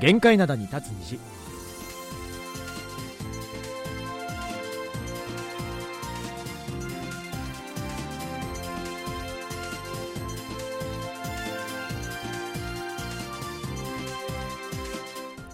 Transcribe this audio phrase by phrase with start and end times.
[0.00, 1.18] 限界灘に立つ虹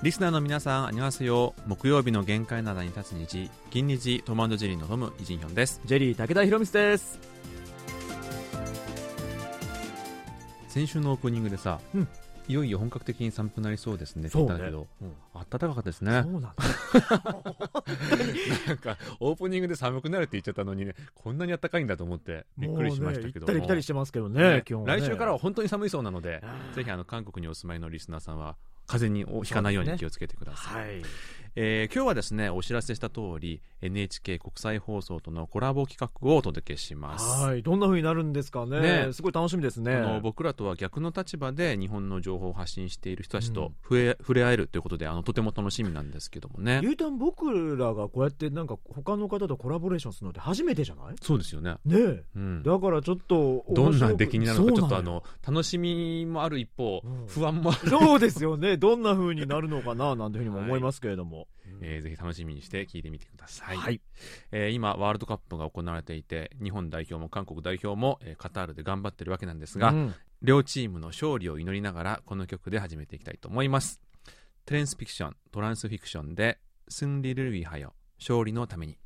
[0.03, 1.53] リスナーの皆さん、あにわせよ。
[1.67, 5.81] 木曜日の限界灘に立つ虹、金日トマンドジェリーのトム、イジンヒョンです。
[5.85, 7.19] ジェリー武田博光です
[10.69, 12.09] 先週のオープニングでさ、うん
[12.49, 14.49] いよいよ本格的に寒くなりそうですねそうね。
[14.59, 15.13] だけど、うん。
[15.35, 16.23] 暖かかったですね。
[16.23, 16.55] そうなんだ。
[18.69, 23.47] なんか、オープニングで寒くなるって言っちゃったのにね、こんなに暖かいんだと思ってびっくりしましたけど。
[23.47, 23.53] も。
[23.53, 24.65] もうね行ったり来たりしてますけどねねね。
[24.85, 26.43] 来週からは本当に寒いそうなので、
[26.75, 28.57] ぜひあの韓国にお住まいのリスナーさんは、
[28.87, 30.87] 風邪にひかないように気をつけてください。
[30.87, 31.03] はい
[31.59, 37.25] えー今日はですね、お知らせした通り、NHK 国際放送とのコラボ企画をお届けします。
[37.43, 39.07] はいどんな風になるんですかね。
[39.07, 39.13] ね。
[39.15, 39.95] すごい楽しみですね。
[39.97, 46.81] あの僕らとは逆の立場で日本の情報を発信している人たちと触れ,、触れ合えるということであのとても楽しみなんですけどもね。
[46.83, 51.15] ゆうたん僕らがこうやってなんか他の方とコラボレーションするのって初めてじゃない？
[51.23, 52.23] そうですよね、ねえ。
[52.37, 57.27] うん、だからちょっとどんな出来になるのかちょっとあの楽しみもある一方、うん。
[57.29, 58.77] 不安もある、そうですよね。
[58.77, 61.46] どんな風になるのかななんていうふうにも思いますけれども、
[61.81, 64.01] えーぜひ楽しみにして聞いてみてください、はい。
[64.53, 70.15] えー今ワールドカップが行われていて日本代表も韓国代表も、えーカタールで頑張ってるわけなんですが、うん。
[70.43, 74.01] 両チームの勝利を祈りながらこの曲で始めていきたいと思います。
[74.65, 78.99] トランスフィクショントランスフィクションでスンリルルイハヨ勝利のために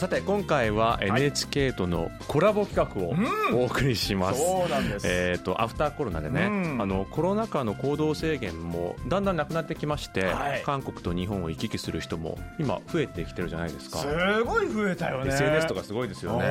[0.00, 3.14] さて今回は NHK とのコラボ企画を
[3.54, 6.80] お送りします、そうなんです、えー、とアフターコロナでね、うん。
[6.80, 10.62] あのコロナ禍の行動制限もだんだんなくなってきまして、はい。
[10.64, 13.98] 韓国と日本を行き来する人も今増えてきてるじゃないですか。
[13.98, 14.06] す
[14.42, 15.34] ごい増えたよね。
[15.34, 16.44] SNS とかすごいですよね、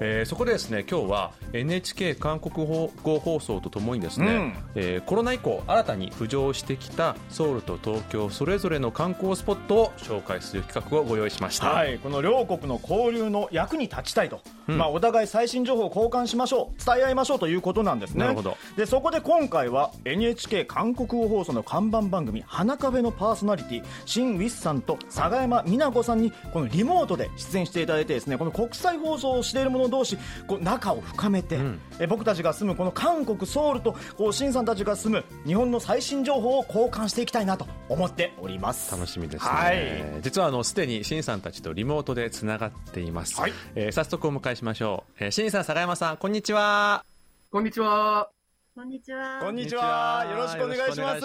[0.00, 4.54] えーそこでですね今日は NHK 韓国語放送とともにですね、うん。
[4.74, 14.78] えーコロナ以降新たに浮上してきたソウルと東京それぞれの観光スポットを紹介する企画をご用意しました、はい、この両国の交流の役に立ちたいと、うん。
[14.78, 16.84] まあ、お互い最新情報を交換しましょう。
[16.84, 18.20] 伝え合いましょうということなんですね。
[18.20, 18.56] なるほど。
[18.76, 30.16] でそこで今回は NHK 韓国語放送の看板番組「花カフェ」のパーソナリティシン・ウィスさんと佐賀山美奈子さんにこのリモートで出演していただいてですねこの国際放送をしている者同士
[30.46, 31.80] こう仲を深めて、うん。
[31.98, 38.92] え僕たちが住むこの韓国ソウルとこうシンさんたちが住む日本の最新情報を交換していきたいなと思っております。
[38.92, 40.20] 楽しみですね、はい。
[40.22, 47.04] 実はあのすでにシンさんたちとリモートでつながっています、はいえー早速お迎えしましょう、えー、シンさん佐賀山さんこんにちは
[47.50, 48.30] こんにちは。
[48.76, 49.40] こんにちは。
[49.42, 51.16] こんにちはよろしくお願いしま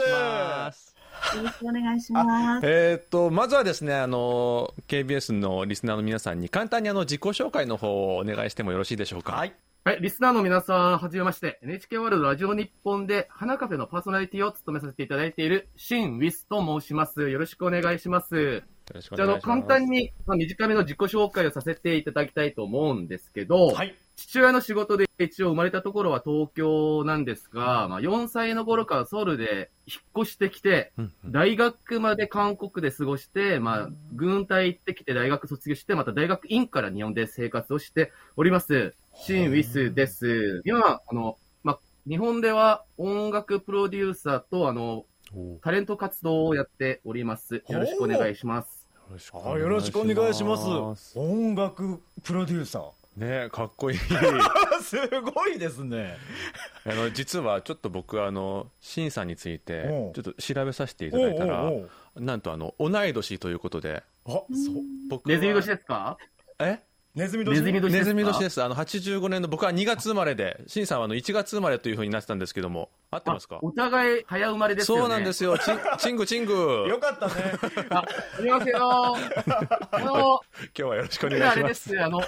[0.71, 0.95] す
[1.37, 2.65] よろしくお願いします。
[2.65, 9.33] えーっとまずはですねあの KBS のリスナーの皆さんに簡単にあの自己紹介の方をお願いしてもよろしいでしょうか？
[9.33, 9.53] はい
[9.85, 11.59] はい、リスナーの皆さん、はじめまして。
[11.61, 17.29] NHK ワールドラジオ日本で、花カフェのパーソナリティを務めさせていただいている、シン・ウィスと申します。
[17.29, 18.63] よろしくお願いします。
[18.89, 23.95] よろしくおじゃあ、あの、簡単に、まあ、短めの自己紹介をさせていただきたいと思うんですけど、はい。
[24.15, 30.93] 父親の仕事で一応生まれたところは東京なんですが、まあ、4歳の頃からソウルで引っ越してきて、
[31.25, 38.95] 大学まで韓国で過ごして、まあ、軍隊行ってきて大学卒業して、また大学院から日本で生活をしております。
[39.15, 40.61] シン・ウィスです。
[40.65, 45.05] 今、あの、まあ、日本では音楽プロデューサーと、あの、お
[45.61, 47.55] タレント活動をやっております。
[47.55, 48.87] よろしくお願いします。
[49.09, 49.13] よ
[49.69, 51.17] ろしくお願いします。
[51.19, 52.91] 音楽プロデューサー。
[53.15, 53.97] ねかっこいい
[54.83, 54.97] す
[55.33, 56.17] ごいですね。
[56.85, 61.71] あの実はちょっと僕あのシンさんについてちょっと調べさせていただいたら
[62.15, 64.45] なんとあの同い年ということであ、そう。
[65.09, 66.17] 僕はネズミ年ですか？
[66.59, 66.79] え？
[67.15, 67.53] ネズミ年。
[67.53, 73.55] ネズミ年ネズミですか年ですあの85年の僕は2月生まれでシンさんはあの1月生まれというふうになってたんですけども合ってますか？
[73.55, 75.01] あお互い早生まれですよね。
[75.03, 77.33] そうなんですよ チンチングチングよかったね。
[77.89, 78.03] あ、
[78.35, 78.75] すみません。
[78.75, 79.15] あの、
[79.91, 80.41] あの、今
[80.73, 82.01] 日はよろしくお願いあしまれですす。
[82.03, 82.19] あの、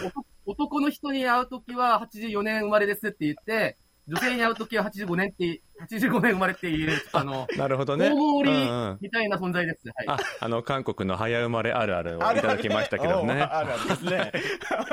[0.46, 9.88] お男の人に会うときは84年生まれですって言って、女性に会うときは85年って、85年生まれっていう、 あの、なるほどね大盛りみたいな存在です。
[9.90, 10.06] はい。
[10.08, 14.32] ああの韓国の早生まれあるあるをいただきましたけどもねあるあるですね。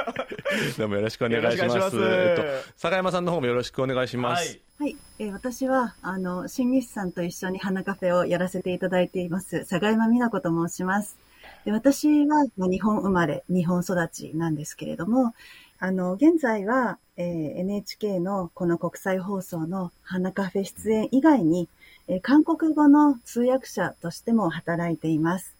[0.78, 4.64] どうもよろしくお願いしますえっと坂山さんの方もよろしくお願いします、はい。
[4.80, 11.16] はい、えー私は、あの、新日さんと一緒に花カフェをやらせていただいています、佐賀山美奈子と申します。
[11.64, 15.34] で私は、まあ日本生まれ、日本育ちなんですけれども、
[15.78, 21.68] あの、現在は、えー NHK のこの国際放送の花カフェ出演以外に、
[22.08, 25.54] えー韓国語の通訳者としても働いています。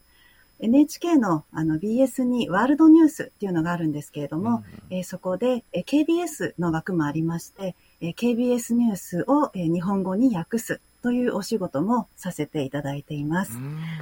[0.59, 13.57] NHK のあの BS にワールドニュースっていうのがあるんですけれども、えーそこで、えー KBS の枠もありまして、えー KBS ニュースを、えー日本語に訳すというお仕事もさせていただいています。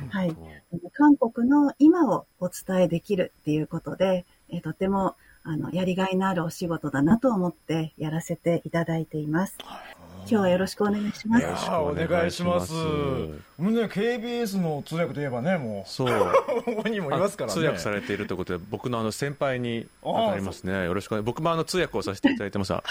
[0.10, 0.36] はい。
[0.94, 5.16] 韓国の今をお伝えできるっていうことで、えーとても
[5.46, 9.58] あのやりがいのあるお仕事だなと思ってやらせていただいています。
[10.20, 11.42] 今日はよろしくお願いします。
[11.42, 12.74] いやーお願いします。
[12.74, 16.08] もうね、KBS の通訳といえばね、もそう。
[16.08, 17.60] う、ここにもいますからね。
[17.60, 20.86] 通訳されているということで、僕のあの先輩にあーなりますね。
[20.86, 21.26] よろしくお願い。
[21.26, 22.72] 僕もあの通訳をさせていただいてます。
[22.72, 22.82] よ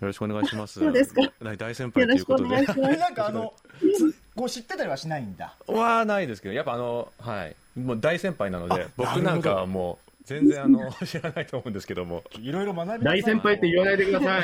[0.00, 0.80] ろしくお願いします。
[0.80, 2.80] そうですか大大先輩よろしくおということで願いし。
[2.80, 2.98] まえす。
[2.98, 3.54] なんかあの、
[3.96, 5.54] つこう知ってたりはしないんだ。
[5.68, 7.54] はないですけど、やっぱあの、はい。
[7.78, 12.22] もう大先輩なのであ、僕なんかはもう、全然あの、 知らないと思うんですけども。
[12.40, 14.42] いろいろ学びなさい大先輩って言わないでください。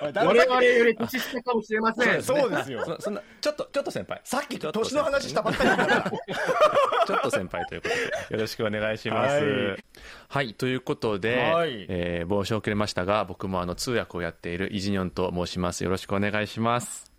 [0.00, 2.22] 我々より年下かもしれません。
[2.22, 2.84] そうですよ。
[2.84, 4.20] そそんな、ちょっと、ちょっと先輩。
[4.24, 6.10] さっき年の話したばっかりだから。
[7.06, 9.34] ちょっと先輩ということで、よろしくお願いします。
[9.34, 9.76] は
[10.28, 15.84] はいい、ということで、はいえー、申し遅れましたが、僕もあの通訳をやっているイジニョンと申します。
[15.84, 17.09] よろしくお願いします。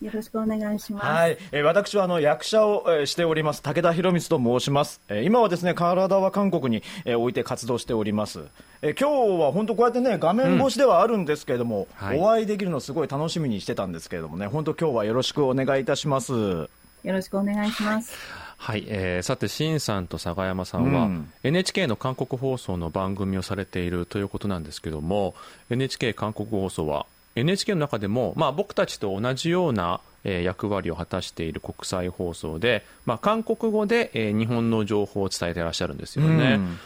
[0.00, 1.06] よろしくお願いします。
[1.06, 8.40] はい、えー私はあの役者を、えーしております武田博光と申します、えー今はですね体は韓国に、えー置いて活動しております、
[8.82, 12.18] えー今日は本当こうやってね画面越しではあるんですけれども、はい。
[12.18, 16.32] お会いできるのすごい楽しみにしてたんですけれどもね本当今日はよろしくお願いいたします。
[16.32, 16.68] よ
[17.12, 18.12] ろしくお願いします。
[18.58, 21.30] はい、えー、さて、シンさんと佐賀山さんは、うん。
[21.44, 25.34] NHK の韓国放送の番組をされているということなんですけども、
[25.70, 27.06] NHK 韓国放送は、
[27.36, 36.54] NHK の中でも、まあ、僕たちと同じような、えー役割を果たしている国際放送で、まあ、韓国語で、えー日本の情報を伝えていらっしゃるんですよね。
[36.54, 36.78] うん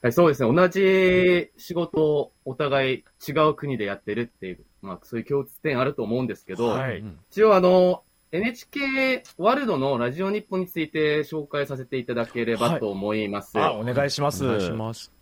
[0.00, 0.52] はい、そうですね。
[0.52, 13.58] 同じ仕事をお互い違う国でやってるっていう、まあそういう共通点あると思うんですけど、はいうん一応あの、NHK ワールドのラジオ日本について紹介させていただければと思います。
[13.58, 15.12] あお願いしますお願いします。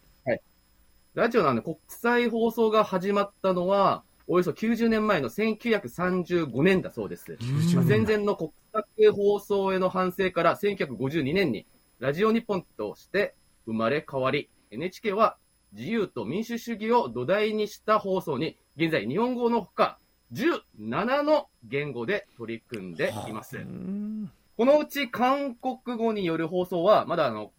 [1.15, 7.39] ラジオなんで国際放送が始まったのは、およそ90年前の1935年だそうです。
[7.75, 11.67] まあ戦前の国際放送への反省から1952年に
[12.01, 13.35] ラジオ日本として
[13.67, 15.37] 生まれ変わり、NHK は
[15.73, 19.99] 自由と民主主義を土台にした放送に、現在日本語のほか
[20.33, 23.59] 17の言語で取り組んでいます。
[23.59, 27.53] うんこのうち韓国語による放送は、まだあの、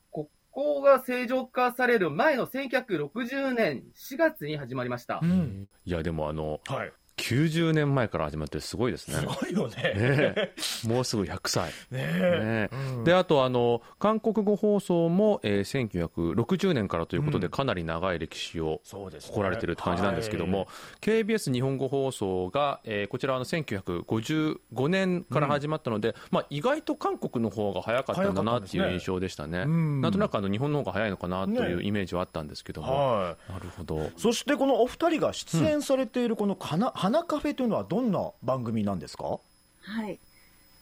[0.58, 5.20] 国交が正常化される前の1960年4月に始まりました。
[5.22, 9.16] うんいや、でもあの、はい90年前から始まってすごいですね。
[9.16, 9.76] すごいよね。
[9.96, 10.54] ね
[10.86, 11.70] もうすぐ100歳。
[11.70, 12.70] ねえ。
[12.72, 13.04] ねうん。
[13.04, 17.52] で、あと、あの、韓国語放送も、えー1960年からということで、うん。
[17.52, 20.68] かなり長い歴史を誇られてるって感じなんですけども、
[21.02, 29.62] KBS 日本語放送が、えーこちらはあの1955年から始まったので、まあ、意外と韓国の方が早かったんだなっていう印象でしたね。
[29.62, 34.12] うんなんとなくあの日本の方が早いのかなというねイメージはあったんですけども、はいなるほど。
[34.18, 39.40] そしてこのお二人が出演されているこの花,、花カフェというのはどんな番組なんですか？
[39.80, 40.20] はい。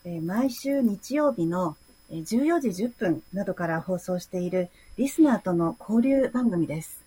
[0.05, 1.77] えー毎週日曜日の
[2.09, 7.05] えー14時10分などから放送しているリスナーとの交流番組です。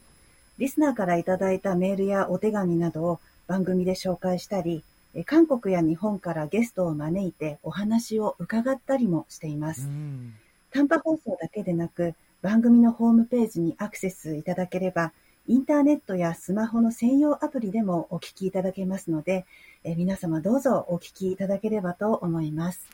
[0.59, 4.85] リスナーからいただいたメールやお手紙などを番組で紹介したり、
[5.15, 9.89] えー韓国や日本からゲストを招いてお話を伺ったりもしています。
[10.71, 15.11] 短波放送だけでなく、番組のホームページにアクセスいただければ、
[15.49, 19.47] インターネットやスマホの専用アプリでもお聞きいただけますので、
[19.83, 22.87] え皆様どうぞお聞きいただければと思います。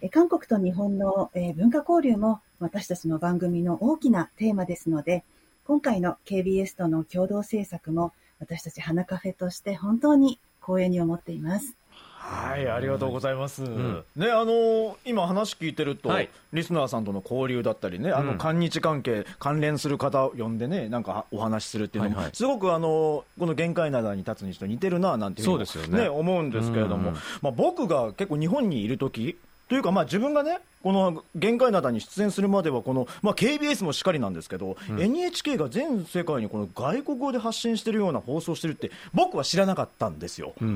[0.00, 5.22] え韓国と日本の、え文化交流も私たちの番組の大きなテーマですので、
[5.64, 11.76] 今回の KBS との共同制作も私たち花カフェとして本当に光栄に思っています。
[12.22, 13.62] はい、ありがとうございます。
[13.62, 14.04] ん。
[14.14, 16.30] ね、あの今話聞いてると、はい。
[16.52, 22.34] リスナーさんとの交流だったりね、あの、うん韓日関係、関連する方を呼んでね、なんかお話しするっていうのも、はいはい。
[22.34, 27.16] すごくあのこの限界灘に立つにと似てるな、なんていうふうにね思うんですけれども、うん。
[27.42, 29.36] まあ僕が結構日本にいる時
[29.72, 40.52] というか、まあ、自分がね、この限界灘に出演するまでは、この、まあ、KBS もしっかりなんですけど、NHK が全世界にこの外国語で発信してるような放送してるって、僕は知らなかったんですよ。
[40.60, 40.74] うんうん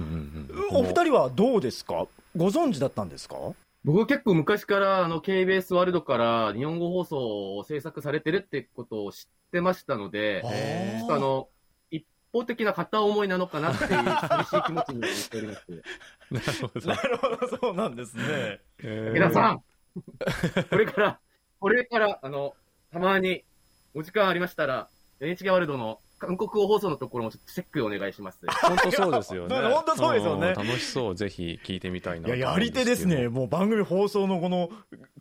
[0.70, 2.06] うんお二人はどうですか？
[2.34, 3.36] ご存知だったんですか？
[3.84, 10.42] 僕結構昔からあの KBS ワールドから日本語放送を制作されてるってことを知ってましたので、
[11.10, 11.55] あの、一
[12.36, 15.66] 方的な片思いなのかなっていう寂しい気持ちになっております。
[16.30, 18.60] なるほどなるほど、そうなんですね。
[18.82, 19.62] 皆さん、
[20.68, 21.20] これから、
[21.60, 22.54] これから、あの、
[22.92, 23.44] たまに
[23.94, 24.88] お時間ありましたら、
[25.20, 28.40] NHK ワールドの韓国語放送のところもちょっとチェックお願いします。
[28.62, 29.56] 本当そうですよね。
[29.56, 31.14] 本当そうですよねん楽しそう。
[31.14, 33.28] ぜひ聞いてみたいないや、やり手ですね。。
[33.28, 34.70] もう番組放送のこの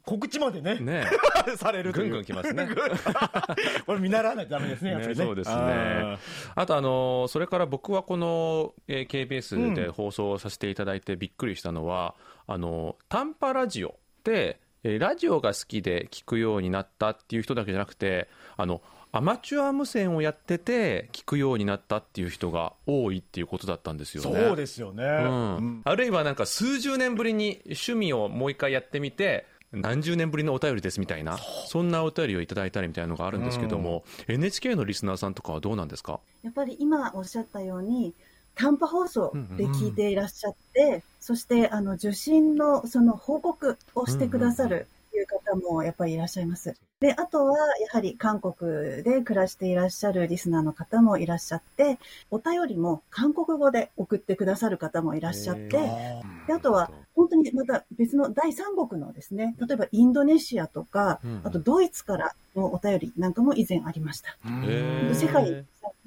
[0.06, 1.06] 告知までね、ね
[1.58, 1.92] される。
[1.92, 2.68] ぐんぐん来ますね。
[3.86, 5.20] これ見習わないとダメですね、やっぱりね。
[5.20, 6.18] ねそうですねあ
[6.56, 12.16] あとあのそれから僕はこの、えー KBS で放送させていただいてびっくりしたのは、
[12.48, 18.82] あの短波ラジオってえーラジオが好きで聞くようになったっていう人だけじゃなくてあの
[19.16, 24.46] アマチュア無線をやってて聞くようになったっていう人が多いっていうことだったんですよね。
[24.48, 25.06] そうですよね。
[25.06, 25.56] うん。
[25.56, 25.82] うん。
[25.86, 36.20] あるいはなんか数十年ぶりに趣味をもう一回やってみて何十年ぶりのお便りですみたいなそんなお便りをいただいたりみたいなのがあるんですけども、NHK のリスナーさんとかはどうなんですか？
[36.44, 38.14] やっぱり今おっしゃったように、
[38.54, 46.76] 短波放送で聞いていらっしゃって、そしてあの受信のその報告をしてくださるという方もやっぱりいらっしゃいます。
[47.00, 52.00] で、あとはやはり韓国で暮らしていらっしゃるリスナーの方もいらっしゃって、
[52.32, 64.38] お便りも韓国語で送ってくださる方もいらっしゃって、であとは本当にまた別の第三国のですね、例えばインドネシアとかうん、あとドイツからのお便りなんかも以前ありました。
[64.44, 65.64] 世界にい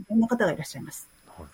[0.09, 1.09] ろんな方がいらっしゃいます。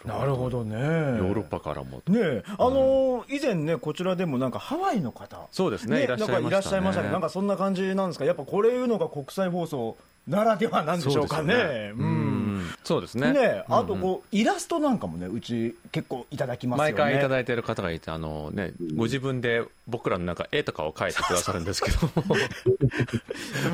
[0.05, 0.77] なるほどね。
[0.77, 2.03] ヨヨーロッパからも。
[2.09, 6.05] ねえ、あのー以前ね、こちらでもなんかハワイの方、そうですね。
[6.05, 6.33] いらっしゃいましたね。
[6.33, 11.53] なんかいらっしゃいましたけど、なんかそんな感じなんですか、やっぱこれいうのが国際放送ならではなんでしょうかね。
[11.53, 11.93] そうですよね。
[11.97, 12.35] うん。
[12.83, 13.65] そうですね。
[13.69, 16.93] あとこう、イラストなんかもね、うち結構いただきますよね。
[16.93, 21.99] 毎回いただいてる方がいてあの、ね、ご自分で僕らのなんか絵とかを描いてくださるんですけど。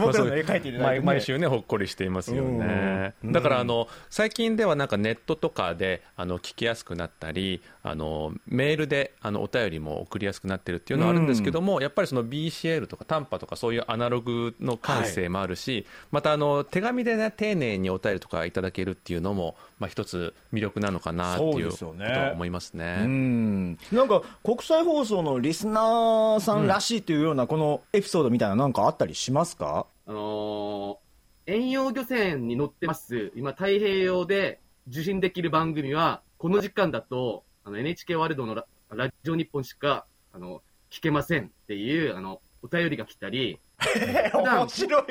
[0.00, 1.00] 僕らの絵描いていただいて、ね。
[1.00, 3.32] 毎毎週ねほっこりしていますよね、うん。
[3.32, 23.02] だからあの最近ではなんかネットとかであの聞きやすくなったりあのメールであのお便りも送りやすくなってるっていうのはあるんですけども、やっぱりその BCL とか短波とかそういうアナログの感性もあるし、またあの手紙でね丁寧にお便りとかいただけるっていうのも、まあ、一つ魅力なのかなっていうことは思いますね。
[23.02, 23.78] うん。
[23.92, 29.86] なんか国際放送のリスナーさんらしいというような、このエピソードみたいな、なんかあったりしますか？
[30.06, 31.10] あのー
[31.46, 45.04] 遠洋漁船に乗ってます、今太平洋で受信できる番組は、この時間だと、あの NHK ワールドのララジオ日本しか、あの、聞けませんっていう、あの、お便りが来たり、 普段面白い。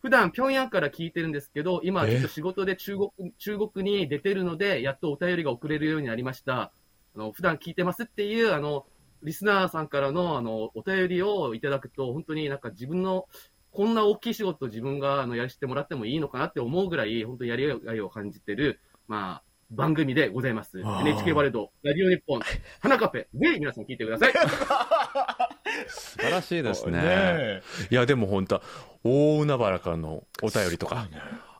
[0.00, 6.72] 普段平壌から聞いてるんですけど、今ちょっと仕事で中国、中国に出てるので、やっとお便りが送れるようになりました。
[7.14, 8.86] あの、普段聞いてますっていう、あの、
[9.22, 13.28] リスナーさんからの、あの、お便りをいただくと、本当になんか自分の、
[13.70, 20.80] こんな大きい仕事を自分が、あの、やらせてもらってもいいのかなって思うぐらい、本当にやりがいを感じてる、まあ、番組でございます。
[20.80, 22.40] NHK ワールド、ラジオ日本、
[22.80, 24.32] 花カフェ、ぜひ皆さん聞いてください。
[25.88, 27.00] 素晴らしいですね。
[27.02, 28.62] えいや、でも本当は
[29.04, 31.08] 大海原からのお便りとか、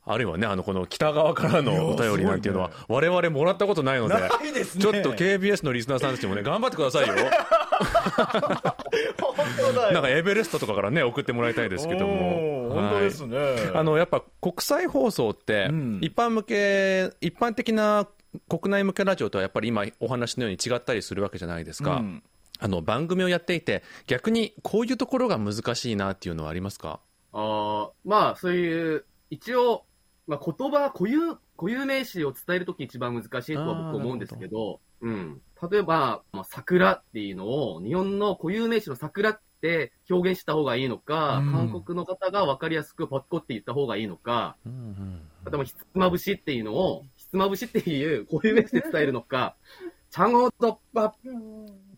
[0.05, 4.15] あるいはね、あの、この北側からのお便りなんていうのは、我々もらったことないので、
[4.53, 7.15] ですねちょっと KBS のリスナーさんたちもね、頑張ってくださいよ。
[9.93, 12.71] なんかエベレストとかからね、送ってもらいたいですけどおも。
[12.71, 13.37] ー本当ですね。
[13.39, 18.09] はいあの、やっぱ国際放送ってうん、一般向け、一般的な
[18.49, 21.97] 国内向けラジオとはやっぱり今お話のように違ったりするわけじゃないですか。
[21.97, 22.23] うん
[22.63, 27.01] あの、番組をやっていて、逆にこういうところが難しいなっていうのはありますか？
[27.33, 29.85] あーまあ、そういう、一応、
[30.29, 35.41] まあ、言葉、固有、固有名詞を伝えるとき一番難しいとは僕思うんですけど、うん。
[35.71, 41.53] 例えば、まあ、桜っていうのを、日本の固有名詞の桜って表現した方がいいのか、うん。
[41.53, 44.57] 韓国の方が分かりやすくポッコって言った方がいいのか、
[45.45, 49.57] あとはひつまぶしっていうのを、ひつまぶしっていう固有名詞で伝えるのか、
[50.11, 51.15] チャゴドッパ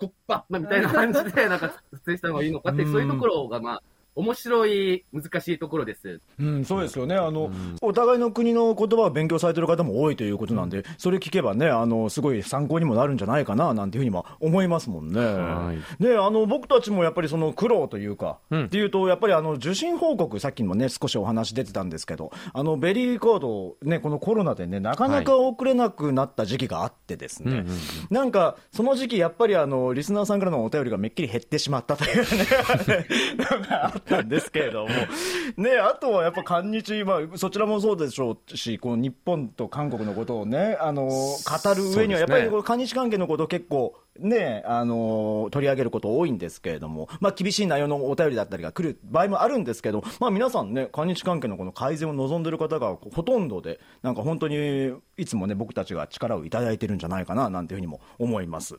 [0.09, 3.83] グッパッみたいな感じで、なんか、説明した方がいいのかって、そういうところが、まあ、
[4.17, 6.21] 面白い、難しいところです。
[6.39, 7.17] うん、そうですよね。
[7.17, 15.21] あの、お互いの国の言葉を勉強されてる方も多いということなんで、それ聞けばね、あの、すごい参考にもなるんじゃないかな、なんていうふうにも思いますもんね。
[15.21, 16.03] はい。
[16.03, 18.65] で、あの、僕たちもやっぱりその苦労というか、うん。
[18.67, 27.77] っていうと、やっぱりあの、受信報告、さっきもね、少しお話出てたんですけど、あの、ベリーコード、ね、このコロナでね、なかなか送れなくなった時期があってですね、うんうんうん。
[28.11, 32.25] なんか、その時期、やっぱりあの、リスナーさんからのお便りがめっきり減ってしまったというね、
[33.39, 34.89] のがあったんですけれども、
[35.57, 58.79] ね、あとはやっぱ、韓日、まあ、そちらもそうでしょうし、この日本と韓国のことをね、あの、語る上には、やっぱりこの韓日関係のことを結構ね、あの取り上げること多いんですけれども、まあ、厳しい内容のお便りだったりが来る場合もあるんですけど、まあ、皆さんね、韓日関係のこの改善を望んでいる方がほとんどで、なんか本当にいつもね、僕たちが力をいただいてるんじゃないかななんていうふうにも思います。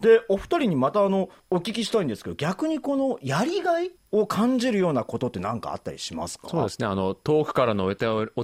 [0.00, 6.48] で、お二人にまたあのお聞きしたいんですけど、逆にこのやりがいを感じるようなことって何かあったりしますか？
[6.48, 7.94] そうですねあの遠くからのお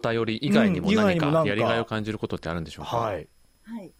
[0.00, 3.28] 便り以外にも何かかやりがいを感じることってあるんでしょうか、はい。
[3.64, 3.92] はい。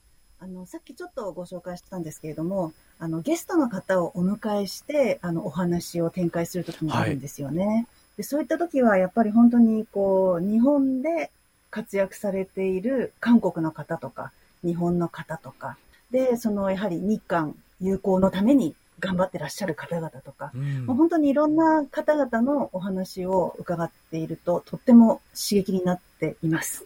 [0.43, 7.87] あの、さっきちょっとご紹介したんですけれども、あの、ゲストの方をお迎えして、あの、お話を展開するときもあるんですよね。
[8.17, 11.31] で、そういったときは、やっぱり本当に、こう、日本で
[11.71, 14.33] 活躍されている韓国の方とか、
[14.65, 15.77] 日本の方とか、
[16.11, 20.53] で、その、やはり日韓友好のために頑張ってらっしゃる方々とか、
[20.87, 26.10] もう本当にいろんな方々のお話を伺っていると、とっても刺激になって
[26.43, 26.85] います。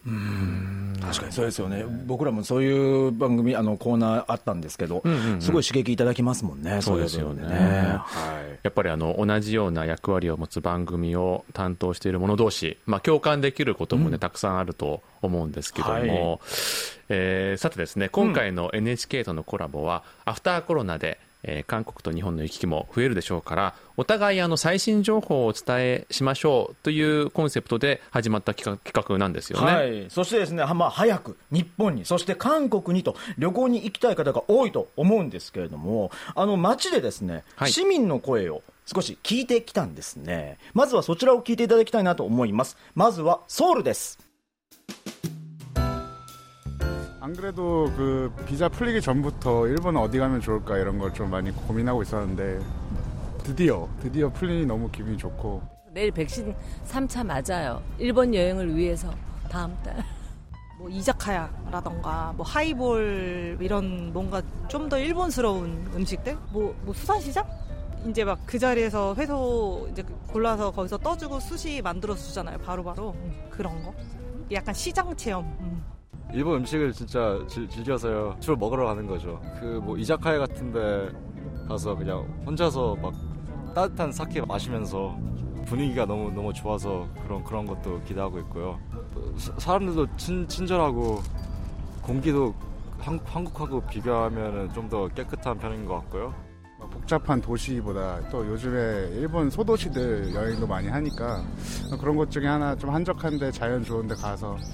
[1.01, 1.31] 確かに。
[1.31, 5.41] そうですよね、僕らもそういう番組、あのコーナーあったんですけど、うんうんうん。
[5.41, 7.33] すごい刺激いただきますもんね、そうですよね。
[7.33, 8.59] い部分ではい。
[8.63, 14.19] やっぱりあの同じような役割を持つ番組を担当している者同士、まあ、共感できることもね、うん。
[14.19, 16.39] たくさんあると思うんですけども、はい。
[17.09, 29.65] えーさてですね今回の NHK とのコラボは、アフターコロナで、えー韓国と日本の行き来も増えるでしょうからお互いあの最新情報をお伝えしましょうというコンセプトで始まった企画企画なんですよね。
[29.65, 40.57] はい、そしてですね、はまあ、早く日本に、そして韓国にと旅行に行きたい方が多いと思うんですけれども、あの街でですね、はい市民の声を少し聞いてきたんですね。
[40.73, 42.77] まずはそちらを聞いていただきたいなと思います。
[42.93, 44.24] まずはソウルです。
[47.25, 52.03] 안 그래도 그 비자 풀리기 전부터 일본 어디 가면 좋을까 이런 걸 좀 많이 고민하고
[52.03, 52.59] 있었는데
[53.43, 55.59] 드디어 드디어 풀리니 너무 기분이 좋고.
[55.91, 56.53] 내일 백신
[56.87, 57.81] 3차 맞아요.
[57.97, 59.11] 일본 여행을 위해서.
[59.49, 60.03] 다음 달.
[60.77, 66.37] 뭐 이자카야라던가 뭐 하이볼 이런 뭔가 좀 더 일본스러운 음식들?
[66.51, 67.43] 뭐, 뭐 수산시장?
[68.07, 72.59] 이제 막 그 자리에서 회소 이제 골라서 거기서 떠주고 수시 만들어 주잖아요.
[72.59, 73.15] 바로바로.
[73.17, 73.95] 음, 그런 거?
[74.51, 75.43] 약간 시장 체험.
[75.61, 75.94] 음.
[76.33, 78.35] 일본 음식을 진짜 즐, 즐겨서요.
[78.39, 79.39] 주로 먹으러 가는 거죠.
[79.59, 81.09] 그 뭐 이자카야 같은데
[81.67, 83.13] 가서 그냥 혼자서 막
[83.73, 85.17] 따뜻한 사케 마시면서
[85.65, 88.79] 분위기가 너무 너무 좋아서 그런 그런 것도 기대하고 있고요.
[89.37, 91.21] 사- 사람들도 친, 친절하고
[92.01, 92.53] 공기도
[92.99, 96.33] 한, 한국하고 비교하면은 좀더 깨끗한 편인 것 같고요.
[96.91, 101.43] 복잡한 도시보다 또 요즘에 일본 소도시들 여행도 많이 하니까
[101.99, 104.69] 그런 것 중에 하나 좀 한적한데 자연 좋은데 가서 좀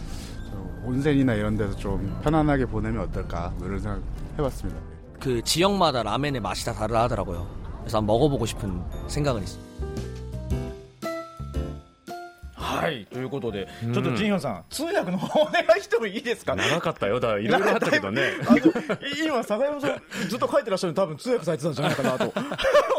[0.84, 4.02] 온센이나 이런 데서 좀 편안하게 보내면 어떨까 뭐 이런 생각
[4.38, 4.80] 해봤습니다.
[5.20, 7.48] 그 지역마다 라멘의 맛이 다 다르다 하더라고요.
[7.82, 9.71] 그래서 한번 먹어보고 싶은 생각은 있어요.
[12.78, 13.94] はい、ということで、うん。
[13.94, 16.56] ちょっとジンヒョンさん、通訳の方お願いしてもいいですか？
[16.56, 17.20] 長かったよ。
[17.20, 18.32] だいろいろあったけどね。
[19.24, 22.34] 今、坂山さん、ずっと書いてらっしゃるの、多分通訳されてたんじゃないかなと。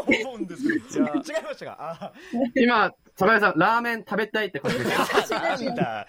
[0.05, 1.11] 思うんですけど、違い
[1.43, 1.77] ましたか？
[1.79, 2.11] あ
[2.55, 4.91] 今、坂井さん、ラーメン食べたいってことです。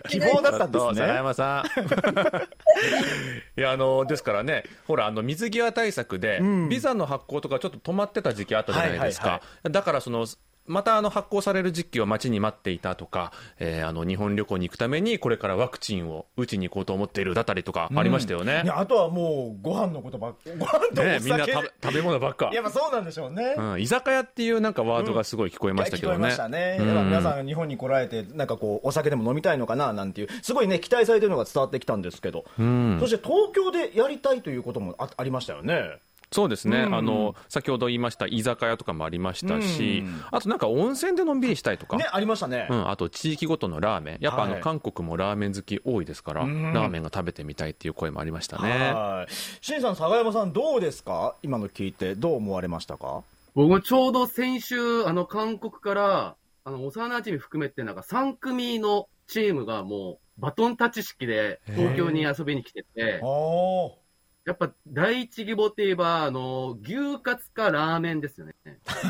[0.09, 1.15] 希望だったんですそう坂ね。
[1.15, 3.61] 山さん。
[3.61, 6.69] いや、あの、ですからね、ほら、あの、水際対策で、うん。
[6.69, 9.29] ビザの発行とかちょっと止まってた時期あったじゃないですか。
[9.29, 9.73] はいはい。
[9.73, 10.27] だから、その、
[10.67, 18.63] またあの発行される時期を待ちに待っていたとか、えーあの日本旅行に行くためにこれからワクチンを打ちに行こうと思っているだったりとかありましたよね。
[18.65, 22.55] いやあとはもう、ご飯のことばっご飯とお酒ねみんな食べ物ばっかい。
[22.55, 23.55] や、まあそうなんでしょうね。
[23.57, 26.17] うん、居酒屋っていうなんかワードがすごい聞こえましたけどね。
[26.17, 26.79] 聞こえましたね。
[26.81, 35.99] うんやっぱ皆さんが日本に来られて、なんかこう、お酒でも飲みたいのかななんていう、すごいね、期待されてるのが伝わってきたんですけど、うんそして東京でやりたいということもあありましたよね。
[36.35, 36.95] そうですね、うん。
[36.97, 40.21] あの先ほど言いました居酒屋とかもありましたし、うん。
[40.33, 42.67] あとなんか温泉でのんびりしたいとか、ね、ありましたね。
[42.69, 46.73] うん、あと地域ごとのラーメン、やっぱあの、はい韓国もラーメン好き多いですから、うん。
[46.73, 48.93] ラーメンが食べてみたいっていう声もありましたね。
[48.93, 49.33] はい。
[49.33, 51.37] しんさん、佐賀山さん、どうですか？
[51.45, 53.23] 今の聞いて、どう思われましたか？
[53.55, 64.04] 僕もちょうど先週、あの、韓国から、あの、幼馴染含めて、なんか3組のチームがもう、バトンタッチ式で東京に遊びに来てて、おー。
[64.45, 68.55] やっぱ第一希望って言えば、あの、牛カツかラーメンですよね。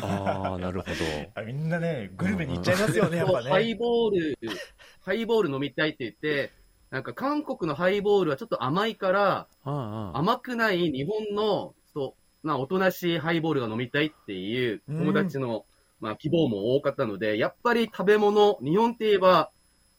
[0.01, 0.93] ああ、なるほど。
[1.35, 3.75] あみんなね、グルメに行っちゃいますよね、やっぱハイね。
[3.75, 4.37] ボール、
[5.01, 6.53] ハイボール飲みたいって言って、
[6.89, 15.65] なんか韓国のハイボールはちょっと甘いから、ああ甘くない日本の、そう、な、おとなしいハイボールが飲みたいっていう友達の、
[15.99, 19.51] まあ、希望も多かったので、やっぱり食べ物、日本って言えば、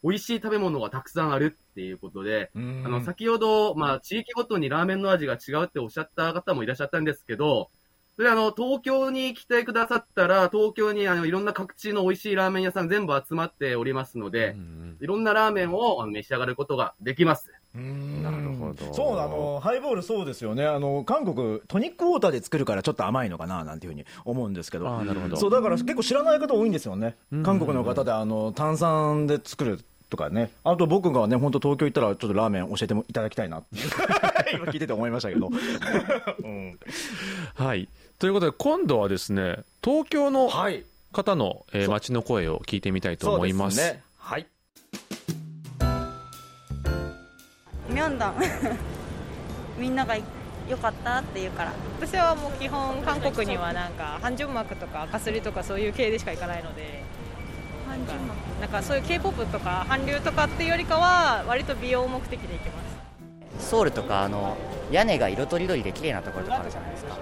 [0.07, 2.83] 美味しい食べ物がたくさんあるっていうことで、うん。
[2.87, 7.71] あの、先ほど、まあ、地域ごとにラーメンの味が違うっておっしゃった方もいらっしゃったんですけど、
[8.15, 14.57] それであの、東京に来てくださったら、東京にあの、いろんな各地の美味しいラーメン屋さん全部集まっておりますので、
[15.01, 17.53] いろんなラーメンをあの召し上がることができます。
[17.75, 18.95] なるほど。
[18.95, 20.65] そうあのハイボールそうですよね。
[20.67, 24.89] あの韓国トニックウォーターで作るからちょっと甘いのかななんていうふうに思うんですけど。
[24.89, 25.37] あーなるほど。
[25.37, 30.51] そうだから結構知らない方多いんですよね、韓国の方であの炭酸で作るとかね。
[30.65, 33.67] あと僕がね本当東京行ったらちょっとラーメン教えてもいただきたいなって。
[34.55, 35.51] 今聞いてて思いましたけど、
[36.43, 36.79] うん。
[37.55, 37.89] はい。
[38.19, 40.85] ということで、今度はですね、東京のはい。
[41.13, 43.77] 方の、えー街の声を聞いてみたいと思います。
[43.77, 44.03] そうですね。
[44.19, 44.47] はい。
[47.89, 48.35] ミョンドン。
[49.79, 50.17] みんなが
[50.69, 51.73] 良かったって言うから。
[52.01, 57.03] 私はもう基本韓国にはなんか半純膜とか赤すりとかそういう系でしか行かないので
[58.61, 58.67] な。
[58.67, 62.83] んかそういう k p o p とか韓流とかっていうよりかは割と美容目的で行きま
[63.61, 63.69] す。
[63.71, 64.57] ソウルとかあの
[64.91, 67.17] 屋根が色とりどりで綺麗なところとかあるじゃないですか。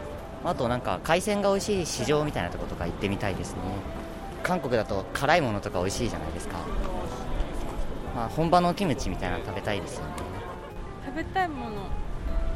[0.45, 3.61] あとなんか海鮮が美味しい市場みたいなところとか行ってみたいですね。
[4.43, 6.59] 韓国だと辛いものとか美味しいじゃないですか。
[8.15, 10.13] まあ本場のキムチみたいなの食べたいですよね。
[11.07, 12.05] 食べたいもの。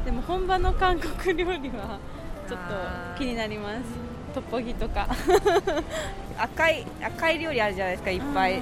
[0.05, 1.99] でも本場の韓国料理は
[2.47, 4.08] ちょっと気になります
[4.39, 5.07] トッポギとか。
[6.39, 8.61] 赤い赤い料理あるじゃないですかいっぱい、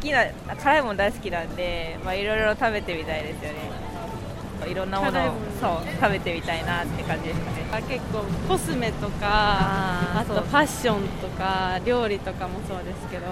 [0.00, 0.24] きな
[0.56, 3.58] 辛いもの大好きなんでまあいろいろ食べてみたいですよね。
[4.66, 7.66] いろんなものをそう食べてみたいなって感じですかね。
[7.72, 13.26] あ結構コスメとかあとファッションとか料理とかもそうですけど。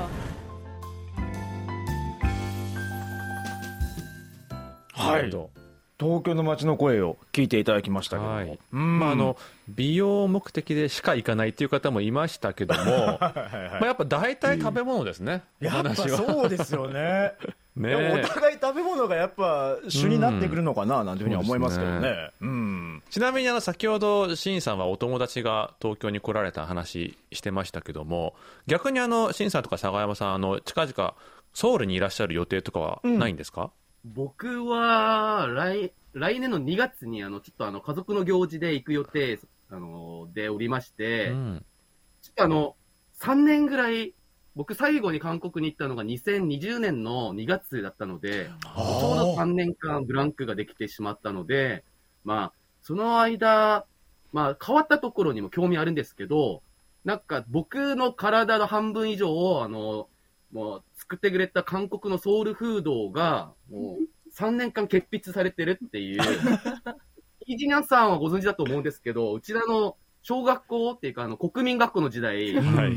[4.93, 5.60] はい
[6.01, 9.37] 東京の街の声を聞いていただきましたけどまあ、あの
[9.69, 12.81] 美容目的でしか行かないっていう方もいましたけども、
[13.21, 13.35] ま
[13.83, 17.35] あ、やっぱ大体食べ物ですね、おやっぱそうですよね。
[17.77, 22.31] ねおえ互い食べ物がやっぱ主になってくるのかななんていうふうには思いますけどね。
[22.41, 23.03] うん。
[23.11, 28.35] ちなみにあの先ほどシンさんはお友達が東京に来られた話してましたけども
[28.67, 31.15] 逆にあのシンさんとか佐賀山さんあの近々
[31.55, 33.71] ソウルにいらっしゃる予定とかはないんですか、
[34.05, 39.39] 僕は、来、来年の2月に、あの、ちょっとあの、家族の行事で行く予定、
[39.71, 41.65] あの、でおりまして、うん。
[42.23, 42.77] ちょっとあの、
[43.21, 44.15] 3年ぐらい、
[44.57, 51.85] 僕最後に韓国に行ったのが2020年の2月だったので、ちょうど3年間ブランクができてしまったので、
[52.25, 53.87] まあ、その間、
[54.33, 56.63] まあ、変わったところにも興味あるんですけど、
[57.05, 60.09] なんか僕の体の半分以上を、あの、
[60.53, 66.21] もう作ってくれた韓国のソウルフードが、もう3年間欠筆されてるっていう、
[67.47, 72.97] イジニャンさんはご存知だと思うんですけど、うちらの小学校っていうか、あの、国民学校の時代、はい。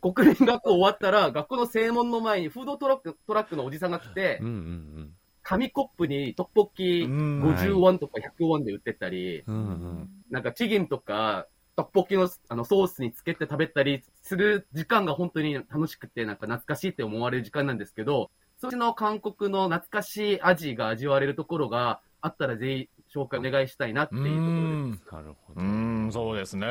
[0.00, 5.14] 国民学校終わったら、学校の正門の前にフードトラック、トラックのおじさんが来て、うんうん
[5.46, 10.08] 紙コップにトッポッキ50ウォンとか100ウォンで売ってたり、うんうん。
[10.30, 25.12] なんかチギンとか、トッポッキのあのソースにつけて食べたりする時間が本当に楽しくて、なんか懐かしいって思われる時間なんですけど、そっちの韓国の懐かしい味が味わえるところがあったらぜひ紹介お願いしたいなっていうところです。
[25.12, 25.60] なるほど。
[25.60, 26.66] うん、そうですね。
[26.66, 26.70] う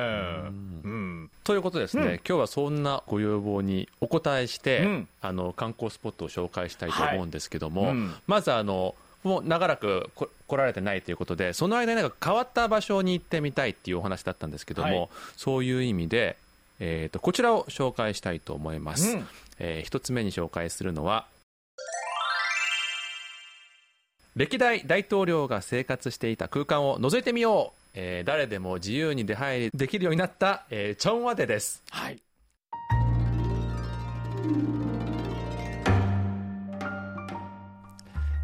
[0.87, 1.31] ん。
[1.43, 15.09] ということでですね、うん今日はそんなご要望にお答えして、うんあの観光スポットを紹介したいと思うんですけども、はいうんまずあのもう長らくこ来られてないということでその間になんか変わった場所に行ってみたいっていうお話だったんですけども、はい。
[15.37, 16.37] そういう意味で、
[16.79, 19.27] えー、とこちらを紹介したいと思います、うん。
[19.59, 21.25] えー一つ目に紹介するのは
[24.35, 31.83] 歴代大統領が生活していた空間を覗いてみよう、えー誰でも自由に出入りできるようになった、えーチョンワデです。
[31.89, 32.19] はい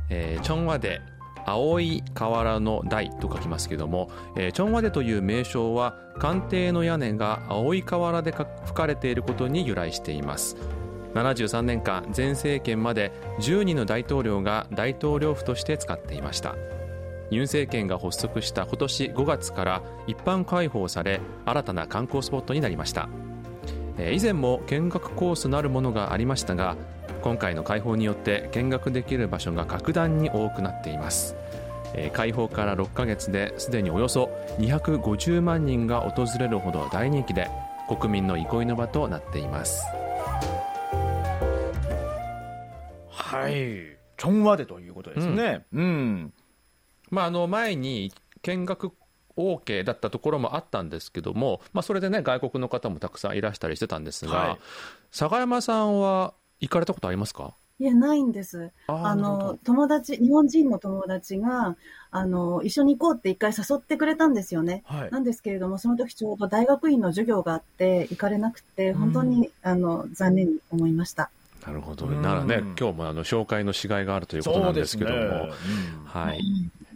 [0.10, 1.02] えーチョンワデ
[1.46, 10.58] 青い瓦の台と書きますけども、えーチョンワデという名称は官邸の屋根が青い瓦でか吹かれていることに由来しています。
[11.14, 16.56] 73年間前政権まで10人の大統領が大統領府として使っていました。
[17.32, 23.10] ユン政権が発足した今年5月から一般開放され新たな観光スポットになりました。
[24.00, 26.78] 以前も見学コースなるものがありましたが
[27.22, 31.36] 今回の開放によって見学できる場所が格段に多くなっています
[31.94, 34.30] えー開放から6ヶ月ですでにおよそ
[34.60, 37.50] 250万人が訪れるほど大人気で
[37.88, 39.84] 国民の憩いの場となっています
[43.30, 43.54] はい。
[43.54, 45.66] チョンワデということですね。
[45.72, 46.34] うん。
[47.12, 48.92] まあ、あの前に見学
[49.38, 54.58] OK だったところもあったんですけども、まあ、それでね外国の方もたくさんいらしたりしてたんですが、はい
[55.12, 57.54] 佐賀山さんは行かれたことありますか？
[57.82, 58.72] いや、ないんです。
[58.88, 61.78] あの、友達、日本人の友達が、
[62.12, 64.84] あの、一緒に行こうって一回誘ってくれたんですよね。
[64.86, 71.32] はいなんですけれども、その時ちょうど大学院の授業があって、行かれなくて、本当に、あの、残念に思いました。
[71.66, 72.06] なるほど。
[72.08, 75.50] ならね、今日もあの紹介のしがいがあるということなんですけども、そうですね
[76.04, 76.42] はい。